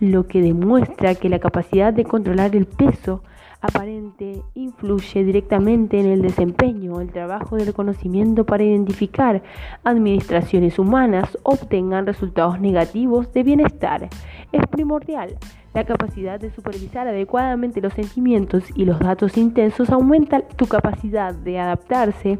lo 0.00 0.26
que 0.26 0.40
demuestra 0.40 1.14
que 1.14 1.28
la 1.28 1.38
capacidad 1.38 1.92
de 1.92 2.04
controlar 2.04 2.56
el 2.56 2.66
peso 2.66 3.22
aparente 3.60 4.42
influye 4.54 5.22
directamente 5.22 6.00
en 6.00 6.06
el 6.06 6.22
desempeño, 6.22 7.00
el 7.00 7.12
trabajo 7.12 7.56
del 7.56 7.72
conocimiento 7.72 8.44
para 8.44 8.64
identificar 8.64 9.42
administraciones 9.84 10.78
humanas 10.78 11.38
obtengan 11.44 12.06
resultados 12.06 12.60
negativos 12.60 13.32
de 13.32 13.44
bienestar. 13.44 14.08
Es 14.50 14.66
primordial 14.66 15.38
la 15.74 15.84
capacidad 15.84 16.38
de 16.38 16.50
supervisar 16.50 17.08
adecuadamente 17.08 17.80
los 17.80 17.94
sentimientos 17.94 18.64
y 18.74 18.84
los 18.84 18.98
datos 18.98 19.36
intensos 19.36 19.90
aumenta 19.90 20.40
tu 20.40 20.66
capacidad 20.66 21.34
de 21.34 21.58
adaptarse 21.58 22.38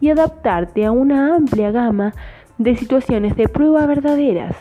y 0.00 0.10
adaptarte 0.10 0.84
a 0.84 0.92
una 0.92 1.34
amplia 1.36 1.70
gama 1.70 2.14
de 2.58 2.76
situaciones 2.76 3.36
de 3.36 3.48
prueba 3.48 3.86
verdaderas, 3.86 4.56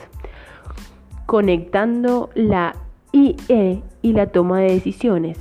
conectando 1.25 2.29
la 2.35 2.75
IE 3.11 3.83
y 4.01 4.13
la 4.13 4.27
toma 4.27 4.59
de 4.59 4.73
decisiones. 4.73 5.37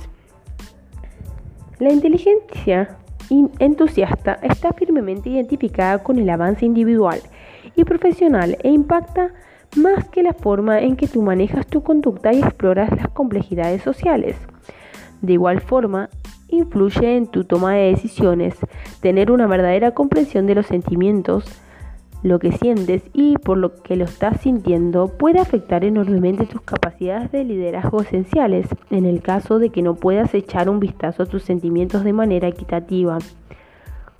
La 1.79 1.91
inteligencia 1.91 2.97
entusiasta 3.59 4.37
está 4.41 4.73
firmemente 4.73 5.29
identificada 5.29 6.03
con 6.03 6.19
el 6.19 6.29
avance 6.29 6.65
individual 6.65 7.19
y 7.75 7.83
profesional 7.83 8.57
e 8.63 8.69
impacta 8.69 9.31
más 9.75 10.07
que 10.09 10.23
la 10.23 10.33
forma 10.33 10.79
en 10.79 10.95
que 10.95 11.07
tú 11.07 11.21
manejas 11.21 11.67
tu 11.67 11.83
conducta 11.83 12.33
y 12.33 12.39
exploras 12.39 12.91
las 12.91 13.09
complejidades 13.09 13.81
sociales. 13.81 14.35
De 15.21 15.33
igual 15.33 15.61
forma, 15.61 16.09
influye 16.49 17.15
en 17.15 17.27
tu 17.27 17.43
toma 17.43 17.73
de 17.73 17.91
decisiones 17.91 18.55
tener 19.01 19.31
una 19.31 19.47
verdadera 19.47 19.91
comprensión 19.91 20.45
de 20.45 20.55
los 20.55 20.67
sentimientos, 20.67 21.45
lo 22.21 22.39
que 22.39 22.53
sientes 22.53 23.03
y 23.13 23.37
por 23.37 23.57
lo 23.57 23.81
que 23.83 23.97
lo 23.97 24.05
estás 24.05 24.41
sintiendo 24.41 25.09
puede 25.09 25.39
afectar 25.39 25.83
enormemente 25.83 26.45
tus 26.45 26.61
capacidades 26.61 27.31
de 27.31 27.43
liderazgo 27.43 28.01
esenciales 28.01 28.67
en 28.91 29.05
el 29.05 29.21
caso 29.21 29.59
de 29.59 29.69
que 29.69 29.81
no 29.81 29.95
puedas 29.95 30.33
echar 30.33 30.69
un 30.69 30.79
vistazo 30.79 31.23
a 31.23 31.25
tus 31.25 31.43
sentimientos 31.43 32.03
de 32.05 32.13
manera 32.13 32.47
equitativa. 32.47 33.17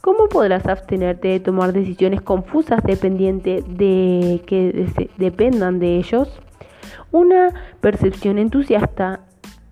¿Cómo 0.04 0.28
podrás 0.28 0.68
abstenerte 0.68 1.30
de 1.30 1.39
tomar 1.39 1.72
decisiones 1.72 2.22
confusas 2.22 2.84
dependiente 2.84 3.63
de 3.66 4.42
que 4.46 4.86
dependan 5.18 5.80
de 5.80 5.96
ellos? 5.96 6.42
Una 7.13 7.54
percepción 7.80 8.38
entusiasta 8.38 9.22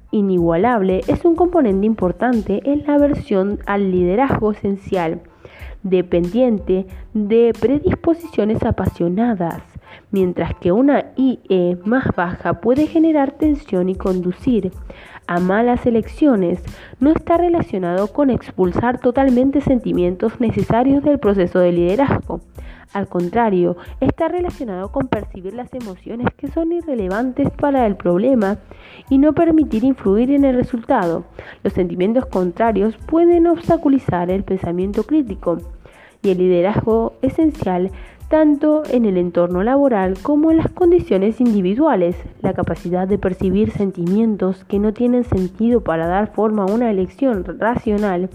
inigualable 0.09 1.01
es 1.07 1.25
un 1.25 1.35
componente 1.35 1.85
importante 1.85 2.61
en 2.63 2.87
la 2.87 2.97
versión 2.97 3.59
al 3.65 3.91
liderazgo 3.91 4.53
esencial, 4.53 5.19
dependiente 5.83 6.85
de 7.13 7.51
predisposiciones 7.59 8.63
apasionadas, 8.63 9.61
mientras 10.11 10.55
que 10.55 10.71
una 10.71 11.11
IE 11.17 11.77
más 11.83 12.05
baja 12.15 12.61
puede 12.61 12.87
generar 12.87 13.33
tensión 13.33 13.89
y 13.89 13.95
conducir 13.95 14.71
a 15.31 15.39
malas 15.39 15.85
elecciones 15.85 16.61
no 16.99 17.11
está 17.11 17.37
relacionado 17.37 18.07
con 18.07 18.29
expulsar 18.29 18.99
totalmente 18.99 19.61
sentimientos 19.61 20.41
necesarios 20.41 21.05
del 21.05 21.19
proceso 21.19 21.59
de 21.59 21.71
liderazgo. 21.71 22.41
Al 22.91 23.07
contrario, 23.07 23.77
está 24.01 24.27
relacionado 24.27 24.91
con 24.91 25.07
percibir 25.07 25.53
las 25.53 25.73
emociones 25.73 26.27
que 26.35 26.49
son 26.49 26.73
irrelevantes 26.73 27.49
para 27.49 27.87
el 27.87 27.95
problema 27.95 28.57
y 29.09 29.19
no 29.19 29.31
permitir 29.31 29.85
influir 29.85 30.31
en 30.31 30.43
el 30.43 30.57
resultado. 30.57 31.23
Los 31.63 31.71
sentimientos 31.71 32.25
contrarios 32.25 32.97
pueden 32.97 33.47
obstaculizar 33.47 34.29
el 34.29 34.43
pensamiento 34.43 35.03
crítico 35.03 35.59
y 36.21 36.31
el 36.31 36.39
liderazgo 36.39 37.13
esencial 37.21 37.89
tanto 38.31 38.83
en 38.89 39.03
el 39.03 39.17
entorno 39.17 39.61
laboral 39.61 40.17
como 40.21 40.51
en 40.51 40.57
las 40.57 40.69
condiciones 40.69 41.41
individuales, 41.41 42.15
la 42.41 42.53
capacidad 42.53 43.05
de 43.05 43.17
percibir 43.17 43.71
sentimientos 43.71 44.63
que 44.63 44.79
no 44.79 44.93
tienen 44.93 45.25
sentido 45.25 45.81
para 45.81 46.07
dar 46.07 46.31
forma 46.31 46.63
a 46.63 46.71
una 46.71 46.89
elección 46.89 47.43
racional 47.59 48.29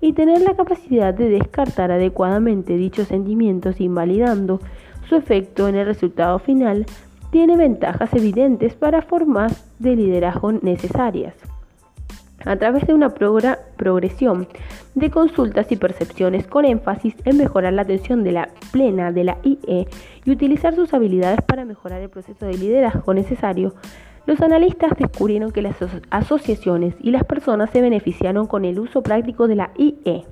y 0.00 0.14
tener 0.14 0.40
la 0.40 0.56
capacidad 0.56 1.14
de 1.14 1.28
descartar 1.28 1.92
adecuadamente 1.92 2.76
dichos 2.76 3.06
sentimientos 3.06 3.80
invalidando 3.80 4.58
su 5.08 5.14
efecto 5.14 5.68
en 5.68 5.76
el 5.76 5.86
resultado 5.86 6.40
final, 6.40 6.84
tiene 7.30 7.56
ventajas 7.56 8.12
evidentes 8.14 8.74
para 8.74 9.02
formas 9.02 9.72
de 9.78 9.94
liderazgo 9.94 10.50
necesarias 10.50 11.36
a 12.44 12.56
través 12.56 12.86
de 12.86 12.94
una 12.94 13.10
progresión 13.10 14.48
de 14.94 15.10
consultas 15.10 15.70
y 15.72 15.76
percepciones 15.76 16.46
con 16.46 16.64
énfasis 16.64 17.14
en 17.24 17.38
mejorar 17.38 17.72
la 17.72 17.82
atención 17.82 18.24
de 18.24 18.32
la 18.32 18.48
plena 18.72 19.12
de 19.12 19.24
la 19.24 19.38
IE 19.42 19.88
y 20.24 20.30
utilizar 20.30 20.74
sus 20.74 20.94
habilidades 20.94 21.40
para 21.42 21.64
mejorar 21.64 22.00
el 22.00 22.10
proceso 22.10 22.46
de 22.46 22.56
liderazgo 22.56 23.12
necesario, 23.14 23.74
los 24.26 24.40
analistas 24.40 24.92
descubrieron 24.98 25.52
que 25.52 25.62
las 25.62 25.76
asociaciones 26.10 26.94
y 27.00 27.10
las 27.10 27.24
personas 27.24 27.70
se 27.70 27.80
beneficiaron 27.80 28.46
con 28.46 28.64
el 28.64 28.78
uso 28.78 29.02
práctico 29.02 29.48
de 29.48 29.56
la 29.56 29.70
IE. 29.76 30.24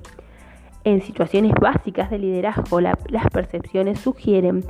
En 0.83 1.01
situaciones 1.01 1.51
básicas 1.59 2.09
de 2.09 2.19
liderazgo, 2.19 2.79
las 2.79 3.27
percepciones 3.33 3.99
sugieren 3.99 4.63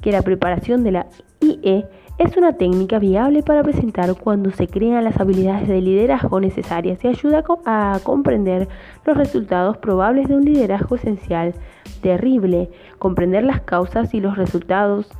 que 0.00 0.12
la 0.12 0.20
preparación 0.20 0.82
de 0.84 0.90
la 0.90 1.06
IE 1.40 1.86
es 2.22 2.36
una 2.36 2.52
técnica 2.52 3.00
viable 3.00 3.42
para 3.42 3.64
presentar 3.64 4.14
cuando 4.14 4.52
se 4.52 4.68
crean 4.68 5.02
las 5.02 5.18
habilidades 5.20 5.66
de 5.66 5.80
liderazgo 5.80 6.40
necesarias 6.40 7.02
y 7.02 7.08
ayuda 7.08 7.42
a 7.66 7.98
comprender 8.04 8.68
los 9.04 9.16
resultados 9.16 9.76
probables 9.78 10.28
de 10.28 10.36
un 10.36 10.44
liderazgo 10.44 10.94
esencial 10.94 11.52
terrible. 12.00 12.70
Comprender 12.98 13.42
las 13.42 13.62
causas 13.62 14.14
y 14.14 14.20
los 14.20 14.36
resultados 14.36 15.10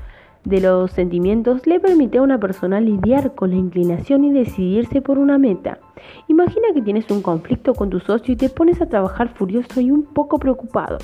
de 0.45 0.61
los 0.61 0.93
sentimientos 0.93 1.67
le 1.67 1.81
permite 1.81 2.19
a 2.19 2.23
una 2.23 2.39
persona 2.39 2.81
lidiar 2.81 3.35
con 3.35 3.51
la 3.51 3.57
inclinación 3.57 4.25
y 4.25 4.33
decidirse 4.33 5.03
por 5.03 5.19
una 5.19 5.39
meta. 5.39 5.79
Imagina 6.29 6.69
que 6.73 6.83
tienes 6.83 7.11
un 7.11 7.21
conflicto 7.21 7.75
con 7.75 7.91
tu 7.91 7.99
socio 7.99 8.35
y 8.35 8.37
te 8.37 8.49
pones 8.49 8.81
a 8.81 8.87
trabajar 8.87 9.29
furioso 9.35 9.81
y 9.81 9.91
un 9.91 10.05
poco 10.05 10.39
preocupado. 10.39 10.99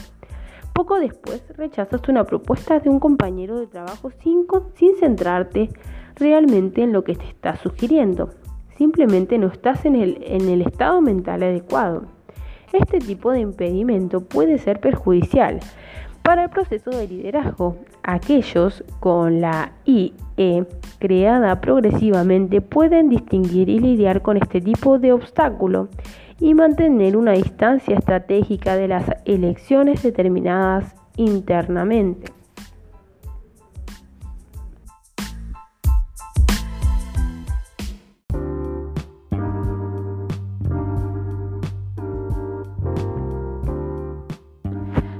Poco 0.78 1.00
después 1.00 1.42
rechazas 1.56 2.08
una 2.08 2.22
propuesta 2.22 2.78
de 2.78 2.88
un 2.88 3.00
compañero 3.00 3.58
de 3.58 3.66
trabajo 3.66 4.12
sin, 4.22 4.46
sin 4.76 4.94
centrarte 4.94 5.70
realmente 6.14 6.84
en 6.84 6.92
lo 6.92 7.02
que 7.02 7.16
te 7.16 7.24
está 7.24 7.56
sugiriendo. 7.56 8.30
Simplemente 8.76 9.38
no 9.38 9.48
estás 9.48 9.84
en 9.86 9.96
el, 9.96 10.22
en 10.22 10.48
el 10.48 10.62
estado 10.62 11.00
mental 11.00 11.42
adecuado. 11.42 12.04
Este 12.72 13.00
tipo 13.00 13.32
de 13.32 13.40
impedimento 13.40 14.20
puede 14.20 14.58
ser 14.58 14.78
perjudicial 14.78 15.58
para 16.22 16.44
el 16.44 16.50
proceso 16.50 16.90
de 16.90 17.08
liderazgo. 17.08 17.78
Aquellos 18.04 18.84
con 19.00 19.40
la 19.40 19.72
IE 19.84 20.12
creada 21.00 21.60
progresivamente 21.60 22.60
pueden 22.60 23.08
distinguir 23.08 23.68
y 23.68 23.80
lidiar 23.80 24.22
con 24.22 24.36
este 24.36 24.60
tipo 24.60 25.00
de 25.00 25.10
obstáculo 25.10 25.88
y 26.40 26.54
mantener 26.54 27.16
una 27.16 27.32
distancia 27.32 27.96
estratégica 27.96 28.76
de 28.76 28.88
las 28.88 29.04
elecciones 29.24 30.02
determinadas 30.02 30.94
internamente. 31.16 32.32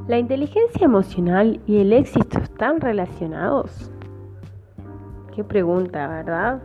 ¿La 0.09 0.19
inteligencia 0.19 0.87
emocional 0.87 1.61
y 1.67 1.81
el 1.81 1.93
éxito 1.93 2.39
están 2.39 2.81
relacionados? 2.81 3.91
Qué 5.37 5.45
pregunta, 5.45 6.09
¿verdad? 6.09 6.63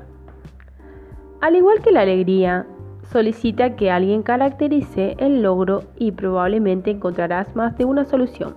Al 1.42 1.58
igual 1.58 1.82
que 1.82 1.92
la 1.92 2.02
alegría, 2.02 2.66
solicita 3.14 3.76
que 3.76 3.92
alguien 3.92 4.24
caracterice 4.24 5.16
el 5.20 5.44
logro 5.44 5.84
y 5.98 6.12
probablemente 6.12 6.90
encontrarás 6.90 7.56
más 7.56 7.78
de 7.78 7.86
una 7.86 8.06
solución. 8.06 8.56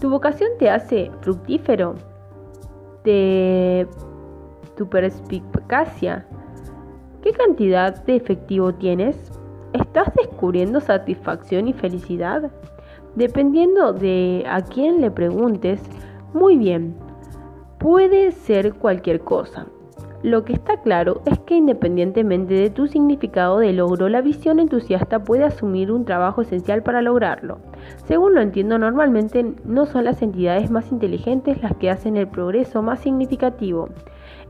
¿Tu 0.00 0.08
vocación 0.08 0.50
te 0.60 0.70
hace 0.70 1.10
fructífero? 1.20 1.96
¿De 3.02 3.88
tu 4.76 4.88
perspicacia? 4.88 6.24
¿Qué 7.22 7.32
cantidad 7.32 8.04
de 8.04 8.14
efectivo 8.14 8.72
tienes? 8.72 9.32
¿Estás 9.72 10.14
descubriendo 10.14 10.78
satisfacción 10.80 11.66
y 11.66 11.72
felicidad? 11.72 12.52
Dependiendo 13.16 13.92
de 13.92 14.44
a 14.48 14.62
quién 14.62 15.00
le 15.00 15.10
preguntes, 15.10 15.82
muy 16.32 16.56
bien, 16.56 16.94
puede 17.78 18.30
ser 18.30 18.74
cualquier 18.74 19.20
cosa. 19.20 19.66
Lo 20.22 20.44
que 20.44 20.52
está 20.52 20.78
claro 20.78 21.22
es 21.26 21.38
que 21.38 21.54
independientemente 21.54 22.54
de 22.54 22.70
tu 22.70 22.88
significado 22.88 23.60
de 23.60 23.72
logro, 23.72 24.08
la 24.08 24.20
visión 24.20 24.58
entusiasta 24.58 25.22
puede 25.22 25.44
asumir 25.44 25.92
un 25.92 26.04
trabajo 26.04 26.42
esencial 26.42 26.82
para 26.82 27.02
lograrlo. 27.02 27.60
Según 28.06 28.34
lo 28.34 28.40
entiendo, 28.40 28.78
normalmente 28.78 29.54
no 29.64 29.86
son 29.86 30.04
las 30.04 30.20
entidades 30.20 30.72
más 30.72 30.90
inteligentes 30.90 31.62
las 31.62 31.76
que 31.76 31.90
hacen 31.90 32.16
el 32.16 32.26
progreso 32.26 32.82
más 32.82 32.98
significativo. 32.98 33.90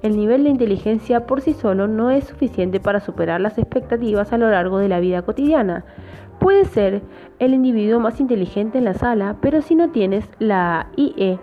El 0.01 0.17
nivel 0.17 0.45
de 0.45 0.51
inteligencia 0.51 1.27
por 1.27 1.43
sí 1.43 1.53
solo 1.53 1.87
no 1.87 2.11
es 2.11 2.25
suficiente 2.25 2.81
para 2.81 3.01
superar 3.01 3.43
las 3.43 3.59
expectativas 3.59 4.33
a 4.33 4.39
lo 4.39 4.51
largo 4.51 4.79
de 4.79 4.89
la 4.89 5.01
vida 5.01 5.21
cotidiana. 5.21 5.85
Puede 6.39 6.65
ser 6.65 7.03
el 7.41 7.53
individuo 7.53 8.01
más 8.01 8.21
inteligente 8.21 8.79
en 8.79 8.85
la 8.85 8.95
sala, 8.95 9.37
pero 9.43 9.61
si 9.61 9.75
no 9.75 9.91
tienes 9.91 10.31
la 10.39 10.89
IE, 10.97 11.39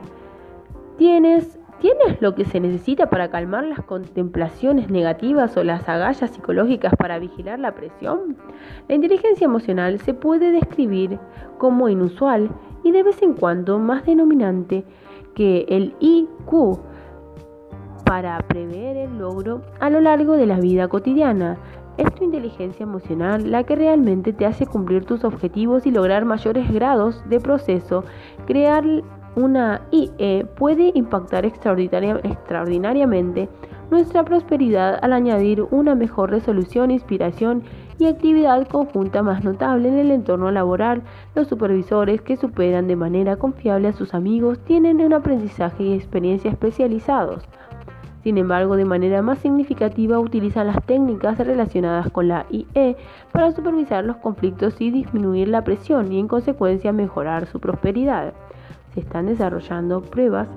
tienes 0.98 1.60
¿Tienes 1.80 2.22
lo 2.22 2.36
que 2.36 2.46
se 2.46 2.60
necesita 2.60 3.10
para 3.10 3.30
calmar 3.30 3.66
las 3.66 3.82
contemplaciones 3.82 4.90
negativas 4.90 5.56
o 5.58 5.64
las 5.64 5.88
agallas 5.90 6.32
psicológicas 6.32 6.96
para 6.96 7.20
vigilar 7.20 7.60
la 7.60 7.76
presión? 7.76 8.38
La 8.88 8.96
inteligencia 8.96 9.46
emocional 9.46 10.00
se 10.00 10.14
puede 10.14 10.52
describir 10.52 11.20
como 11.58 11.90
inusual 11.90 12.50
y 12.84 12.92
de 12.92 13.04
vez 13.04 13.22
en 13.22 13.34
cuando 13.34 13.78
más 13.78 14.06
denominante 14.06 14.86
que 15.34 15.66
el 15.68 15.96
IQ 16.00 16.80
para 18.06 18.38
prever 18.48 18.96
el 18.96 19.18
logro 19.18 19.62
a 19.80 19.90
lo 19.90 20.00
largo 20.00 20.38
de 20.38 20.46
la 20.46 20.60
vida 20.60 20.88
cotidiana. 20.88 21.58
Es 21.98 22.14
tu 22.14 22.24
inteligencia 22.24 22.84
emocional 22.84 23.52
la 23.52 23.64
que 23.64 23.76
realmente 23.76 24.32
te 24.32 24.46
hace 24.46 24.66
cumplir 24.66 25.06
tus 25.06 25.24
objetivos 25.24 25.86
y 25.86 25.92
lograr 25.92 26.24
mayores 26.26 26.72
grados 26.72 27.24
de 27.30 27.40
proceso, 27.40 28.04
crear 28.46 28.84
una 29.36 29.82
IE 29.92 30.46
puede 30.58 30.92
impactar 30.96 31.46
extraordinariamente 31.46 33.50
nuestra 33.92 34.24
prosperidad 34.24 35.00
al 35.02 35.14
añadir 35.14 35.64
una 35.72 35.96
mejor 35.96 36.32
resolución, 36.32 36.92
inspiración 36.92 37.64
y 38.00 38.08
actividad 38.08 38.68
conjunta 38.68 39.22
más 39.22 39.44
notable 39.44 39.90
en 39.90 39.98
el 39.98 40.12
entorno 40.12 40.52
laboral. 40.52 41.04
Los 41.36 41.48
supervisores 41.48 42.22
que 42.22 42.38
superan 42.38 42.88
de 42.88 42.96
manera 42.96 43.36
confiable 43.36 43.90
a 43.90 43.94
sus 43.94 44.14
amigos 44.14 44.60
tienen 44.60 45.02
un 45.02 45.14
aprendizaje 45.14 45.84
y 45.84 45.94
experiencia 45.94 46.52
especializados. 46.52 47.44
Sin 48.24 48.40
embargo, 48.40 48.76
de 48.76 48.86
manera 48.86 49.22
más 49.22 49.38
significativa 49.38 50.18
utilizan 50.18 50.66
las 50.66 50.84
técnicas 50.84 51.38
relacionadas 51.38 52.10
con 52.10 52.28
la 52.28 52.48
IE 52.50 52.98
para 53.32 53.52
supervisar 53.52 54.04
los 54.04 54.18
conflictos 54.18 54.82
y 54.82 54.90
disminuir 54.90 55.48
la 55.48 55.64
presión 55.64 56.12
y 56.12 56.20
en 56.20 56.28
consecuencia 56.28 56.92
mejorar 56.92 57.46
su 57.46 57.60
prosperidad 57.60 58.34
se 58.96 59.02
están 59.02 59.28
desarrollando 59.28 60.02
pruebas 60.02 60.48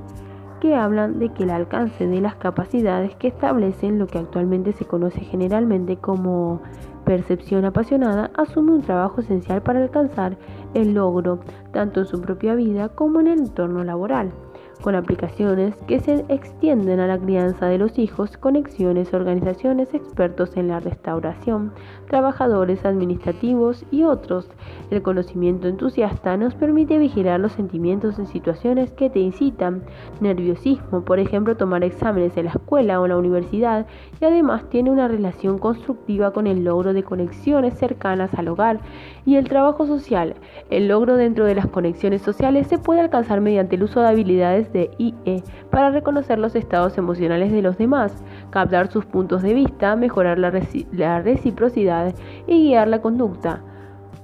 que 0.61 0.75
hablan 0.75 1.19
de 1.19 1.29
que 1.31 1.45
el 1.45 1.51
alcance 1.51 2.07
de 2.07 2.21
las 2.21 2.37
capacidades 2.37 3.15
que 3.17 3.29
establecen 3.29 3.99
lo 3.99 4.07
que 4.07 4.19
actualmente 4.19 4.73
se 4.73 4.87
conoce 4.87 5.21
generalmente 5.21 5.99
como 5.99 6.61
percepción 7.05 7.65
apasionada 7.65 8.31
asume 8.35 8.73
un 8.73 8.83
trabajo 8.83 9.21
esencial 9.21 9.63
para 9.63 9.83
alcanzar 9.83 10.37
el 10.75 10.95
logro 10.95 11.41
tanto 11.73 12.01
en 12.01 12.07
su 12.07 12.21
propia 12.21 12.55
vida 12.55 12.89
como 12.89 13.21
en 13.21 13.29
el 13.29 13.39
entorno 13.41 13.85
laboral 13.85 14.33
con 14.83 14.95
aplicaciones 14.95 15.75
que 15.87 16.01
se 16.01 16.25
extienden 16.29 17.01
a 17.01 17.07
la 17.07 17.19
crianza 17.19 17.67
de 17.67 17.79
los 17.79 17.99
hijos, 17.99 18.37
conexiones, 18.37 19.13
organizaciones, 19.13 19.93
expertos 19.95 20.57
en 20.57 20.69
la 20.69 20.81
restauración, 20.81 21.73
trabajadores 22.09 22.85
administrativos 22.85 23.85
y 23.91 24.05
otros. 24.05 24.51
El 24.91 25.03
conocimiento 25.03 25.69
entusiasta 25.69 26.37
nos 26.37 26.55
permite 26.55 26.99
vigilar 26.99 27.41
los 27.41 27.53
sentimientos 27.53 28.19
en 28.19 28.27
situaciones 28.27 28.93
que 28.93 29.11
te 29.11 29.21
incitan, 29.21 29.83
nerviosismo, 30.21 31.03
por 31.05 31.19
ejemplo, 31.19 31.57
tomar 31.57 31.85
exámenes 31.85 32.37
en 32.37 32.47
la 32.47 32.53
escuela 32.53 33.01
o 33.01 33.05
en 33.05 33.11
la 33.11 33.19
universidad, 33.19 33.87
y 34.21 34.25
además 34.25 34.69
tiene 34.71 34.91
una 34.91 35.09
relación 35.09 35.59
constructiva 35.59 36.33
con 36.33 36.47
el 36.47 36.65
logro 36.65 36.93
de 36.93 37.03
conexiones 37.03 37.75
cercanas 37.75 38.33
al 38.35 38.49
hogar 38.49 38.81
y 39.29 39.37
el 39.37 39.47
trabajo 39.47 39.87
social. 39.87 40.37
El 40.71 40.89
logro 40.89 41.19
dentro 41.19 41.45
de 41.45 41.55
las 41.55 41.67
conexiones 41.67 42.23
sociales 42.23 42.67
se 42.67 42.79
puede 42.79 43.01
alcanzar 43.01 43.43
mediante 43.43 43.77
el 43.77 43.83
uso 43.83 44.01
de 44.01 44.09
habilidades 44.09 44.73
de 44.73 44.91
IE 44.97 45.43
para 45.71 45.91
reconocer 45.91 46.39
los 46.39 46.57
estados 46.57 46.97
emocionales 46.97 47.53
de 47.53 47.61
los 47.61 47.77
demás, 47.77 48.25
captar 48.49 48.91
sus 48.91 49.05
puntos 49.05 49.43
de 49.43 49.53
vista, 49.53 49.97
mejorar 49.97 50.39
la, 50.39 50.51
reciprocidad 50.51 52.15
y 52.47 52.69
guiar 52.69 52.89
la 52.89 53.03
conducta. 53.03 53.61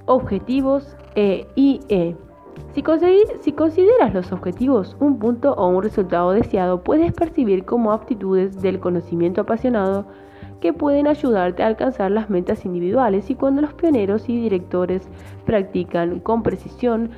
Objetivos 0.07 0.97
e 1.13 1.45
IE. 1.53 2.15
Si, 2.73 2.81
consideras 2.81 4.11
los 4.11 4.31
objetivos 4.31 4.97
un 4.99 5.19
punto 5.19 5.53
o 5.53 5.67
un 5.67 5.83
resultado 5.83 6.31
deseado, 6.31 6.83
puedes 6.83 7.13
percibir 7.13 7.63
como 7.63 7.91
aptitudes 7.91 8.59
del 8.59 8.79
conocimiento 8.79 9.41
apasionado 9.41 10.07
que 10.61 10.73
pueden 10.73 11.07
ayudarte 11.07 11.63
a 11.63 11.67
alcanzar 11.67 12.11
las 12.11 12.29
metas 12.29 12.65
individuales 12.65 13.29
y 13.29 13.35
cuando 13.35 13.61
los 13.61 13.73
pioneros 13.73 14.29
y 14.29 14.39
directores 14.39 15.07
practican 15.45 16.19
con 16.19 16.43
precisión, 16.43 17.11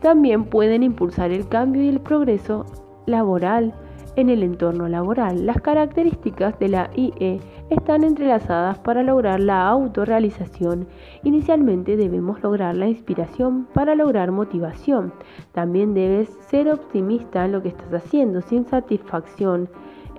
también 0.00 0.44
pueden 0.44 0.82
impulsar 0.82 1.30
el 1.30 1.48
cambio 1.48 1.82
y 1.82 1.88
el 1.88 2.00
progreso 2.00 2.64
laboral 3.06 3.74
en 4.16 4.28
el 4.28 4.42
entorno 4.42 4.88
laboral. 4.88 5.46
Las 5.46 5.60
características 5.60 6.58
de 6.58 6.68
la 6.68 6.90
IE 6.94 7.40
están 7.70 8.04
entrelazadas 8.04 8.78
para 8.78 9.02
lograr 9.02 9.40
la 9.40 9.68
autorrealización. 9.68 10.86
Inicialmente 11.22 11.96
debemos 11.96 12.42
lograr 12.42 12.76
la 12.76 12.88
inspiración 12.88 13.66
para 13.72 13.94
lograr 13.94 14.32
motivación. 14.32 15.12
También 15.52 15.94
debes 15.94 16.28
ser 16.48 16.68
optimista 16.70 17.44
en 17.44 17.52
lo 17.52 17.62
que 17.62 17.68
estás 17.68 17.92
haciendo 17.92 18.40
sin 18.40 18.66
satisfacción. 18.66 19.68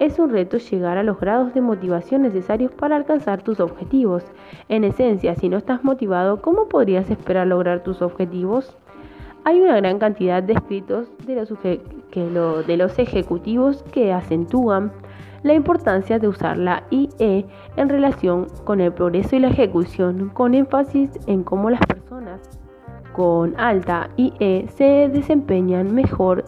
Es 0.01 0.17
un 0.17 0.31
reto 0.31 0.57
llegar 0.57 0.97
a 0.97 1.03
los 1.03 1.19
grados 1.19 1.53
de 1.53 1.61
motivación 1.61 2.23
necesarios 2.23 2.71
para 2.71 2.95
alcanzar 2.95 3.43
tus 3.43 3.59
objetivos. 3.59 4.23
En 4.67 4.83
esencia, 4.83 5.35
si 5.35 5.47
no 5.47 5.57
estás 5.57 5.83
motivado, 5.83 6.41
¿cómo 6.41 6.67
podrías 6.67 7.11
esperar 7.11 7.45
lograr 7.45 7.83
tus 7.83 8.01
objetivos? 8.01 8.75
Hay 9.43 9.61
una 9.61 9.75
gran 9.77 9.99
cantidad 9.99 10.41
de 10.41 10.53
escritos 10.53 11.11
de 11.27 11.35
los, 12.77 12.97
ejecutivos 12.97 13.83
que 13.91 14.11
acentúan 14.11 14.91
la 15.43 15.53
importancia 15.53 16.17
de 16.17 16.29
usar 16.29 16.57
la 16.57 16.81
IE 16.89 17.45
en 17.75 17.87
relación 17.87 18.47
con 18.63 18.81
el 18.81 18.91
progreso 18.91 19.35
y 19.35 19.39
la 19.41 19.49
ejecución, 19.49 20.29
con 20.29 20.55
énfasis 20.55 21.11
en 21.27 21.43
cómo 21.43 21.69
las 21.69 21.85
personas 21.85 22.41
con 23.13 23.53
alta 23.59 24.09
IE 24.17 24.67
se 24.69 25.09
desempeñan 25.13 25.93
mejor 25.93 26.43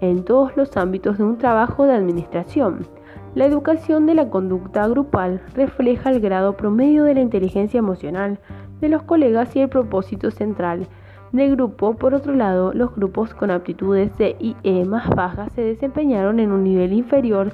en 0.00 0.24
todos 0.24 0.56
los 0.56 0.76
ámbitos 0.76 1.18
de 1.18 1.24
un 1.24 1.38
trabajo 1.38 1.86
de 1.86 1.94
administración. 1.94 2.86
La 3.34 3.44
educación 3.44 4.06
de 4.06 4.14
la 4.14 4.30
conducta 4.30 4.86
grupal 4.88 5.42
refleja 5.54 6.10
el 6.10 6.20
grado 6.20 6.56
promedio 6.56 7.04
de 7.04 7.14
la 7.14 7.20
inteligencia 7.20 7.78
emocional 7.78 8.38
de 8.80 8.88
los 8.88 9.02
colegas 9.02 9.54
y 9.56 9.60
el 9.60 9.68
propósito 9.68 10.30
central 10.30 10.86
de 11.32 11.50
grupo. 11.50 11.94
Por 11.94 12.14
otro 12.14 12.34
lado, 12.34 12.72
los 12.72 12.94
grupos 12.94 13.34
con 13.34 13.50
aptitudes 13.50 14.16
de 14.18 14.36
IE 14.38 14.84
más 14.84 15.08
bajas 15.10 15.52
se 15.52 15.62
desempeñaron 15.62 16.40
en 16.40 16.52
un 16.52 16.64
nivel 16.64 16.92
inferior 16.92 17.52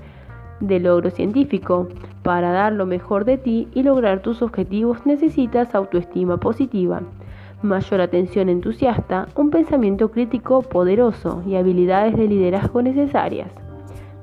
de 0.60 0.78
logro 0.80 1.10
científico. 1.10 1.88
Para 2.22 2.52
dar 2.52 2.72
lo 2.72 2.86
mejor 2.86 3.24
de 3.24 3.38
ti 3.38 3.68
y 3.72 3.82
lograr 3.82 4.22
tus 4.22 4.42
objetivos 4.42 5.04
necesitas 5.04 5.74
autoestima 5.74 6.36
positiva, 6.36 7.02
mayor 7.62 8.00
atención 8.00 8.48
entusiasta, 8.48 9.28
un 9.36 9.50
pensamiento 9.50 10.10
crítico 10.10 10.62
poderoso 10.62 11.42
y 11.46 11.56
habilidades 11.56 12.16
de 12.16 12.26
liderazgo 12.26 12.82
necesarias. 12.82 13.50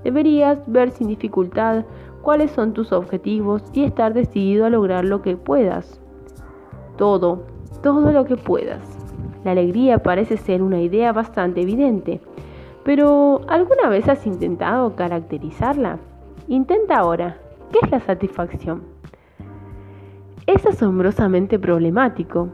Deberías 0.03 0.59
ver 0.67 0.91
sin 0.91 1.07
dificultad 1.07 1.85
cuáles 2.21 2.51
son 2.51 2.73
tus 2.73 2.91
objetivos 2.91 3.63
y 3.73 3.83
estar 3.83 4.13
decidido 4.13 4.65
a 4.65 4.69
lograr 4.69 5.05
lo 5.05 5.21
que 5.21 5.35
puedas. 5.35 5.99
Todo, 6.97 7.43
todo 7.81 8.11
lo 8.11 8.25
que 8.25 8.37
puedas. 8.37 8.97
La 9.43 9.51
alegría 9.51 9.99
parece 9.99 10.37
ser 10.37 10.61
una 10.61 10.81
idea 10.81 11.13
bastante 11.13 11.61
evidente, 11.61 12.21
pero 12.83 13.41
¿alguna 13.47 13.89
vez 13.89 14.07
has 14.09 14.25
intentado 14.25 14.95
caracterizarla? 14.95 15.99
Intenta 16.47 16.97
ahora. 16.97 17.37
¿Qué 17.71 17.79
es 17.83 17.91
la 17.91 17.99
satisfacción? 17.99 18.81
Es 20.47 20.65
asombrosamente 20.65 21.59
problemático, 21.59 22.49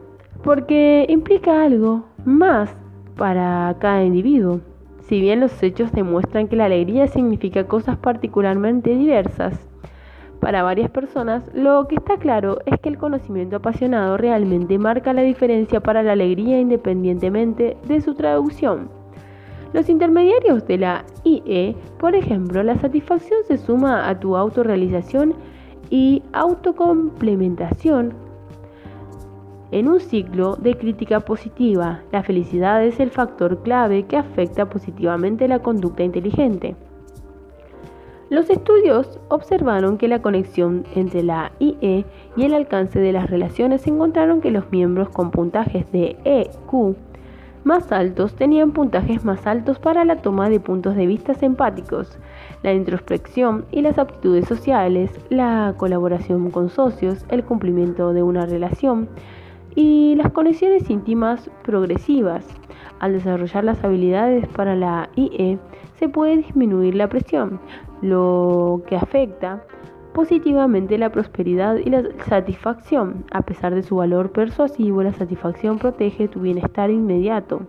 porque 0.45 1.07
implica 1.09 1.63
algo 1.63 2.05
más 2.23 2.69
para 3.17 3.75
cada 3.79 4.03
individuo. 4.03 4.61
Si 5.07 5.19
bien 5.19 5.39
los 5.39 5.63
hechos 5.63 5.91
demuestran 5.91 6.47
que 6.47 6.55
la 6.55 6.65
alegría 6.65 7.07
significa 7.07 7.67
cosas 7.67 7.97
particularmente 7.97 8.95
diversas, 8.95 9.67
para 10.39 10.61
varias 10.61 10.91
personas, 10.91 11.49
lo 11.55 11.87
que 11.87 11.95
está 11.95 12.17
claro 12.17 12.59
es 12.67 12.79
que 12.79 12.89
el 12.89 12.99
conocimiento 12.99 13.55
apasionado 13.55 14.17
realmente 14.17 14.77
marca 14.77 15.13
la 15.13 15.23
diferencia 15.23 15.79
para 15.79 16.03
la 16.03 16.11
alegría 16.11 16.59
independientemente 16.59 17.75
de 17.87 18.01
su 18.01 18.13
traducción. 18.13 18.89
Los 19.73 19.89
intermediarios 19.89 20.67
de 20.67 20.77
la 20.77 21.05
IE, 21.23 21.75
por 21.97 22.13
ejemplo, 22.13 22.61
la 22.61 22.77
satisfacción 22.77 23.39
se 23.47 23.57
suma 23.57 24.07
a 24.07 24.19
tu 24.19 24.37
autorrealización 24.37 25.33
y 25.89 26.21
autocomplementación 26.33 28.24
en 29.75 29.89
un 29.89 29.99
ciclo 29.99 30.55
de 30.55 30.77
crítica 30.77 31.19
positiva. 31.19 31.99
La 32.13 32.23
felicidad 32.23 32.81
es 32.85 33.01
el 33.01 33.11
factor 33.11 33.61
clave 33.61 34.03
que 34.03 34.15
afecta 34.15 34.69
positivamente 34.69 35.49
la 35.49 35.59
conducta 35.59 36.01
inteligente. 36.01 36.77
Los 38.29 38.49
estudios 38.49 39.19
observaron 39.27 39.97
que 39.97 40.07
la 40.07 40.21
conexión 40.21 40.85
entre 40.95 41.23
la 41.23 41.51
IE 41.59 42.05
y 42.37 42.43
el 42.45 42.53
alcance 42.53 42.99
de 42.99 43.11
las 43.11 43.29
relaciones 43.29 43.85
encontraron 43.85 44.39
que 44.39 44.49
los 44.49 44.71
miembros 44.71 45.09
con 45.09 45.29
puntajes 45.29 45.91
de 45.91 46.15
EQ 46.23 46.95
más 47.65 47.91
altos 47.91 48.33
tenían 48.33 48.71
puntajes 48.71 49.25
más 49.25 49.45
altos 49.45 49.77
para 49.77 50.05
la 50.05 50.21
toma 50.21 50.49
de 50.49 50.61
puntos 50.61 50.95
de 50.95 51.05
vista 51.05 51.33
empáticos, 51.41 52.17
la 52.63 52.71
introspección 52.71 53.65
y 53.71 53.81
las 53.81 53.97
aptitudes 53.97 54.47
sociales, 54.47 55.11
la 55.29 55.73
colaboración 55.75 56.49
con 56.49 56.69
socios, 56.69 57.25
el 57.27 57.43
cumplimiento 57.43 58.13
de 58.13 58.23
una 58.23 58.45
relación 58.45 59.09
y 59.75 60.15
las 60.15 60.31
conexiones 60.31 60.89
íntimas 60.89 61.49
progresivas. 61.63 62.45
Al 62.99 63.13
desarrollar 63.13 63.63
las 63.65 63.83
habilidades 63.83 64.47
para 64.47 64.75
la 64.75 65.09
IE, 65.15 65.59
se 65.99 66.09
puede 66.09 66.37
disminuir 66.37 66.95
la 66.95 67.09
presión, 67.09 67.59
lo 68.01 68.81
que 68.87 68.95
afecta 68.95 69.63
positivamente 70.13 70.97
la 70.97 71.11
prosperidad 71.11 71.75
y 71.75 71.89
la 71.89 72.03
satisfacción. 72.25 73.25
A 73.31 73.41
pesar 73.41 73.75
de 73.75 73.83
su 73.83 73.97
valor 73.97 74.31
persuasivo, 74.31 75.03
la 75.03 75.11
satisfacción 75.11 75.77
protege 75.77 76.29
tu 76.29 76.39
bienestar 76.39 76.89
inmediato 76.89 77.61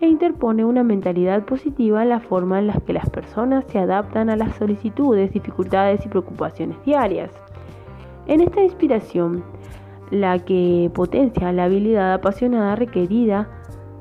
e 0.00 0.08
interpone 0.08 0.64
una 0.64 0.82
mentalidad 0.82 1.44
positiva 1.44 2.02
en 2.02 2.08
la 2.08 2.20
forma 2.20 2.58
en 2.58 2.68
la 2.68 2.80
que 2.80 2.94
las 2.94 3.08
personas 3.10 3.66
se 3.66 3.78
adaptan 3.78 4.30
a 4.30 4.36
las 4.36 4.56
solicitudes, 4.56 5.34
dificultades 5.34 6.04
y 6.06 6.08
preocupaciones 6.08 6.82
diarias. 6.86 7.30
En 8.26 8.40
esta 8.40 8.62
inspiración, 8.62 9.44
la 10.10 10.38
que 10.38 10.90
potencia 10.94 11.52
la 11.52 11.64
habilidad 11.64 12.12
apasionada 12.12 12.76
requerida 12.76 13.48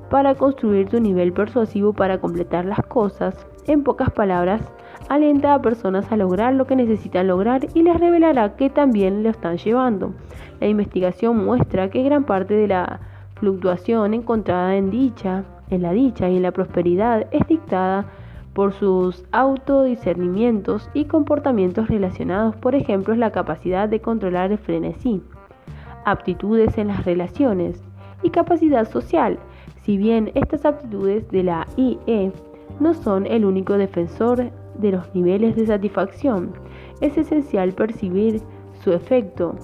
para 0.10 0.36
construir 0.36 0.90
tu 0.90 1.00
nivel 1.00 1.34
persuasivo 1.34 1.94
para 1.94 2.20
completar 2.20 2.66
las 2.66 2.84
cosas, 2.86 3.48
en 3.68 3.84
pocas 3.84 4.10
palabras, 4.10 4.62
alenta 5.08 5.54
a 5.54 5.62
personas 5.62 6.12
a 6.12 6.18
lograr 6.18 6.54
lo 6.54 6.66
que 6.66 6.76
necesitan 6.76 7.28
lograr 7.28 7.68
y 7.74 7.84
les 7.84 8.00
revelará 8.00 8.56
que 8.56 8.70
también 8.70 9.24
lo 9.24 9.30
están 9.30 9.58
llevando. 9.58 10.14
La 10.60 10.68
investigación 10.68 11.46
muestra 11.46 11.90
que 11.90 12.04
gran 12.04 12.24
parte 12.24 12.56
de 12.56 12.68
la 12.68 13.00
fluctuación 13.36 14.14
encontrada 14.14 14.76
en 14.76 14.90
dicha, 14.90 15.44
en 15.70 15.84
la 15.84 15.92
dicha 15.92 16.28
y 16.30 16.38
en 16.38 16.44
la 16.44 16.52
prosperidad 16.52 17.28
es 17.32 17.48
dictada 17.48 18.06
por 18.54 18.74
sus 18.74 19.24
autodiscernimientos 19.32 20.90
y 20.94 21.06
comportamientos 21.06 21.88
relacionados, 21.88 22.56
por 22.56 22.76
ejemplo, 22.76 23.16
la 23.16 23.32
capacidad 23.32 23.88
de 23.88 24.02
controlar 24.02 24.52
el 24.52 24.58
frenesí, 24.58 25.22
aptitudes 26.06 26.78
en 26.78 26.88
las 26.88 27.06
relaciones 27.06 27.82
y 28.24 28.30
capacidad 28.30 28.90
social. 28.90 29.40
Si 29.84 29.98
bien 29.98 30.32
estas 30.36 30.66
aptitudes 30.66 31.30
de 31.30 31.44
la 31.44 31.68
IE 31.78 32.32
no 32.80 32.94
son 32.94 33.26
el 33.26 33.46
único 33.46 33.78
defensor 33.78 34.52
de 34.78 34.92
los 34.92 35.14
niveles 35.14 35.56
de 35.56 35.68
satisfacción. 35.68 36.54
Es 37.02 37.18
esencial 37.18 37.74
percibir 37.74 38.42
su 38.84 38.94
efecto 38.94 39.56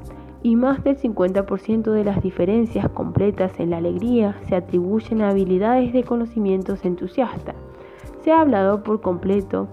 y 0.43 0.55
más 0.55 0.83
del 0.83 0.97
50% 0.97 1.91
de 1.91 2.03
las 2.03 2.21
diferencias 2.21 2.87
completas 2.89 3.59
en 3.59 3.71
la 3.71 3.77
alegría 3.77 4.35
se 4.47 4.55
atribuyen 4.55 5.21
a 5.21 5.29
habilidades 5.29 5.91
de 5.93 6.03
conocimientos 6.03 6.85
entusiastas. 6.85 7.55
Se 8.21 8.31
ha 8.31 8.41
hablado 8.41 8.83
por 8.83 9.01
completo 9.01 9.67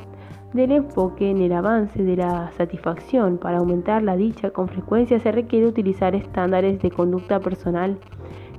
del 0.52 0.72
enfoque 0.72 1.30
en 1.30 1.40
el 1.40 1.52
avance 1.52 2.02
de 2.02 2.16
la 2.16 2.50
satisfacción. 2.52 3.38
Para 3.38 3.58
aumentar 3.58 4.02
la 4.02 4.16
dicha 4.16 4.50
con 4.50 4.68
frecuencia 4.68 5.18
se 5.18 5.32
requiere 5.32 5.66
utilizar 5.66 6.14
estándares 6.14 6.80
de 6.82 6.90
conducta 6.90 7.40
personal 7.40 7.98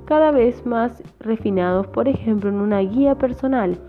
cada 0.05 0.31
vez 0.31 0.65
más 0.65 1.01
refinados, 1.19 1.87
por 1.87 2.07
ejemplo 2.07 2.49
en 2.49 2.55
una 2.55 2.79
guía 2.79 3.15
personal 3.15 3.79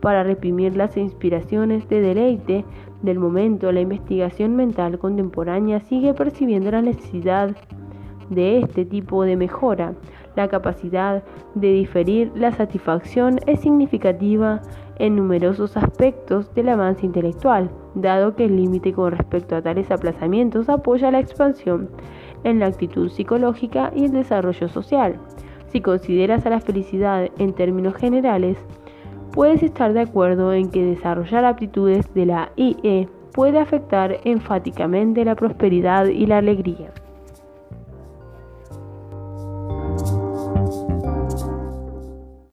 para 0.00 0.22
reprimir 0.22 0.76
las 0.76 0.96
inspiraciones 0.96 1.88
de 1.88 2.00
deleite 2.00 2.64
del 3.02 3.18
momento, 3.18 3.70
la 3.72 3.80
investigación 3.80 4.56
mental 4.56 4.98
contemporánea 4.98 5.80
sigue 5.80 6.14
percibiendo 6.14 6.70
la 6.70 6.82
necesidad 6.82 7.56
de 8.30 8.58
este 8.58 8.84
tipo 8.84 9.24
de 9.24 9.36
mejora. 9.36 9.94
La 10.38 10.46
capacidad 10.46 11.24
de 11.56 11.72
diferir 11.72 12.30
la 12.36 12.52
satisfacción 12.52 13.40
es 13.48 13.58
significativa 13.58 14.62
en 15.00 15.16
numerosos 15.16 15.76
aspectos 15.76 16.54
del 16.54 16.68
avance 16.68 17.04
intelectual, 17.04 17.68
dado 17.96 18.36
que 18.36 18.44
el 18.44 18.54
límite 18.54 18.92
con 18.92 19.10
respecto 19.10 19.56
a 19.56 19.62
tales 19.62 19.90
aplazamientos 19.90 20.68
apoya 20.68 21.10
la 21.10 21.18
expansión 21.18 21.90
en 22.44 22.60
la 22.60 22.66
actitud 22.66 23.08
psicológica 23.08 23.90
y 23.96 24.04
el 24.04 24.12
desarrollo 24.12 24.68
social. 24.68 25.18
Si 25.72 25.80
consideras 25.80 26.46
a 26.46 26.50
la 26.50 26.60
felicidad 26.60 27.28
en 27.38 27.52
términos 27.52 27.96
generales, 27.96 28.64
puedes 29.32 29.64
estar 29.64 29.92
de 29.92 30.02
acuerdo 30.02 30.52
en 30.52 30.70
que 30.70 30.84
desarrollar 30.84 31.46
aptitudes 31.46 32.14
de 32.14 32.26
la 32.26 32.52
IE 32.54 33.08
puede 33.32 33.58
afectar 33.58 34.20
enfáticamente 34.22 35.24
la 35.24 35.34
prosperidad 35.34 36.06
y 36.06 36.26
la 36.26 36.38
alegría. 36.38 36.92